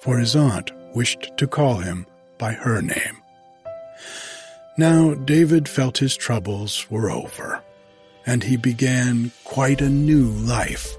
for 0.00 0.18
his 0.18 0.34
aunt 0.34 0.70
wished 0.94 1.36
to 1.36 1.46
call 1.46 1.76
him 1.76 2.06
by 2.38 2.52
her 2.52 2.80
name. 2.80 3.22
Now 4.78 5.14
David 5.14 5.68
felt 5.68 5.98
his 5.98 6.16
troubles 6.16 6.90
were 6.90 7.10
over, 7.10 7.62
and 8.26 8.42
he 8.42 8.56
began 8.56 9.30
quite 9.44 9.80
a 9.80 9.90
new 9.90 10.24
life, 10.24 10.96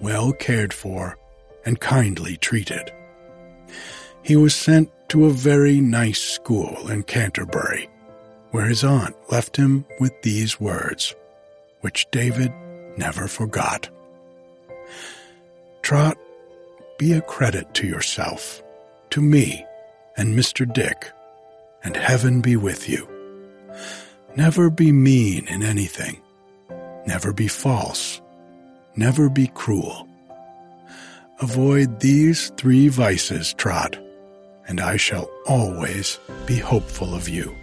well 0.00 0.32
cared 0.32 0.72
for 0.72 1.18
and 1.66 1.80
kindly 1.80 2.36
treated 2.36 2.92
he 4.24 4.36
was 4.36 4.54
sent 4.54 4.90
to 5.10 5.26
a 5.26 5.30
very 5.30 5.80
nice 5.82 6.18
school 6.18 6.88
in 6.88 7.02
Canterbury, 7.02 7.90
where 8.52 8.64
his 8.64 8.82
aunt 8.82 9.14
left 9.30 9.56
him 9.56 9.84
with 10.00 10.22
these 10.22 10.58
words, 10.58 11.14
which 11.84 12.10
David 12.10 12.50
never 12.96 13.28
forgot. 13.28 13.90
Trot, 15.82 16.16
be 16.98 17.12
a 17.12 17.20
credit 17.20 17.74
to 17.74 17.86
yourself, 17.86 18.62
to 19.10 19.20
me, 19.20 19.66
and 20.16 20.34
Mr. 20.34 20.64
Dick, 20.72 21.12
and 21.82 21.94
heaven 21.94 22.40
be 22.40 22.56
with 22.56 22.88
you. 22.88 23.06
Never 24.34 24.70
be 24.70 24.92
mean 24.92 25.46
in 25.46 25.62
anything. 25.62 26.22
Never 27.06 27.34
be 27.34 27.48
false. 27.48 28.22
Never 28.96 29.28
be 29.28 29.48
cruel. 29.48 30.08
Avoid 31.42 32.00
these 32.00 32.48
three 32.56 32.88
vices, 32.88 33.52
Trot, 33.52 33.98
and 34.66 34.80
I 34.80 34.96
shall 34.96 35.28
always 35.46 36.18
be 36.46 36.56
hopeful 36.56 37.14
of 37.14 37.28
you. 37.28 37.54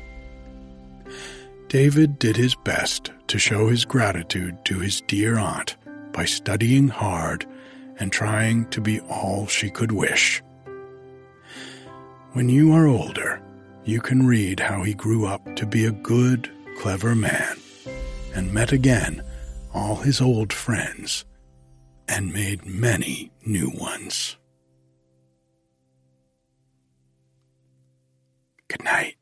David 1.72 2.20
did 2.20 2.36
his 2.36 2.54
best 2.54 3.12
to 3.28 3.40
show 3.40 3.70
his 3.70 3.86
gratitude 3.86 4.58
to 4.66 4.80
his 4.80 5.00
dear 5.08 5.38
aunt 5.38 5.78
by 6.12 6.26
studying 6.26 6.90
hard 6.90 7.46
and 7.98 8.12
trying 8.12 8.70
to 8.72 8.82
be 8.82 9.00
all 9.10 9.48
she 9.48 9.70
could 9.70 9.94
wish. 9.94 10.44
When 12.34 12.50
you 12.50 12.74
are 12.74 12.88
older, 12.88 13.42
you 13.86 14.02
can 14.02 14.28
read 14.28 14.60
how 14.60 14.84
he 14.84 14.94
grew 14.94 15.26
up 15.26 15.56
to 15.56 15.66
be 15.66 15.86
a 15.86 15.94
good, 15.94 16.52
clever 16.78 17.16
man, 17.16 17.56
and 18.36 18.54
met 18.54 18.74
again 18.74 19.24
all 19.74 19.96
his 19.96 20.20
old 20.20 20.52
friends, 20.52 21.24
and 22.10 22.34
made 22.34 22.66
many 22.66 23.32
new 23.46 23.72
ones. 23.80 24.36
Good 28.68 28.84
night. 28.84 29.16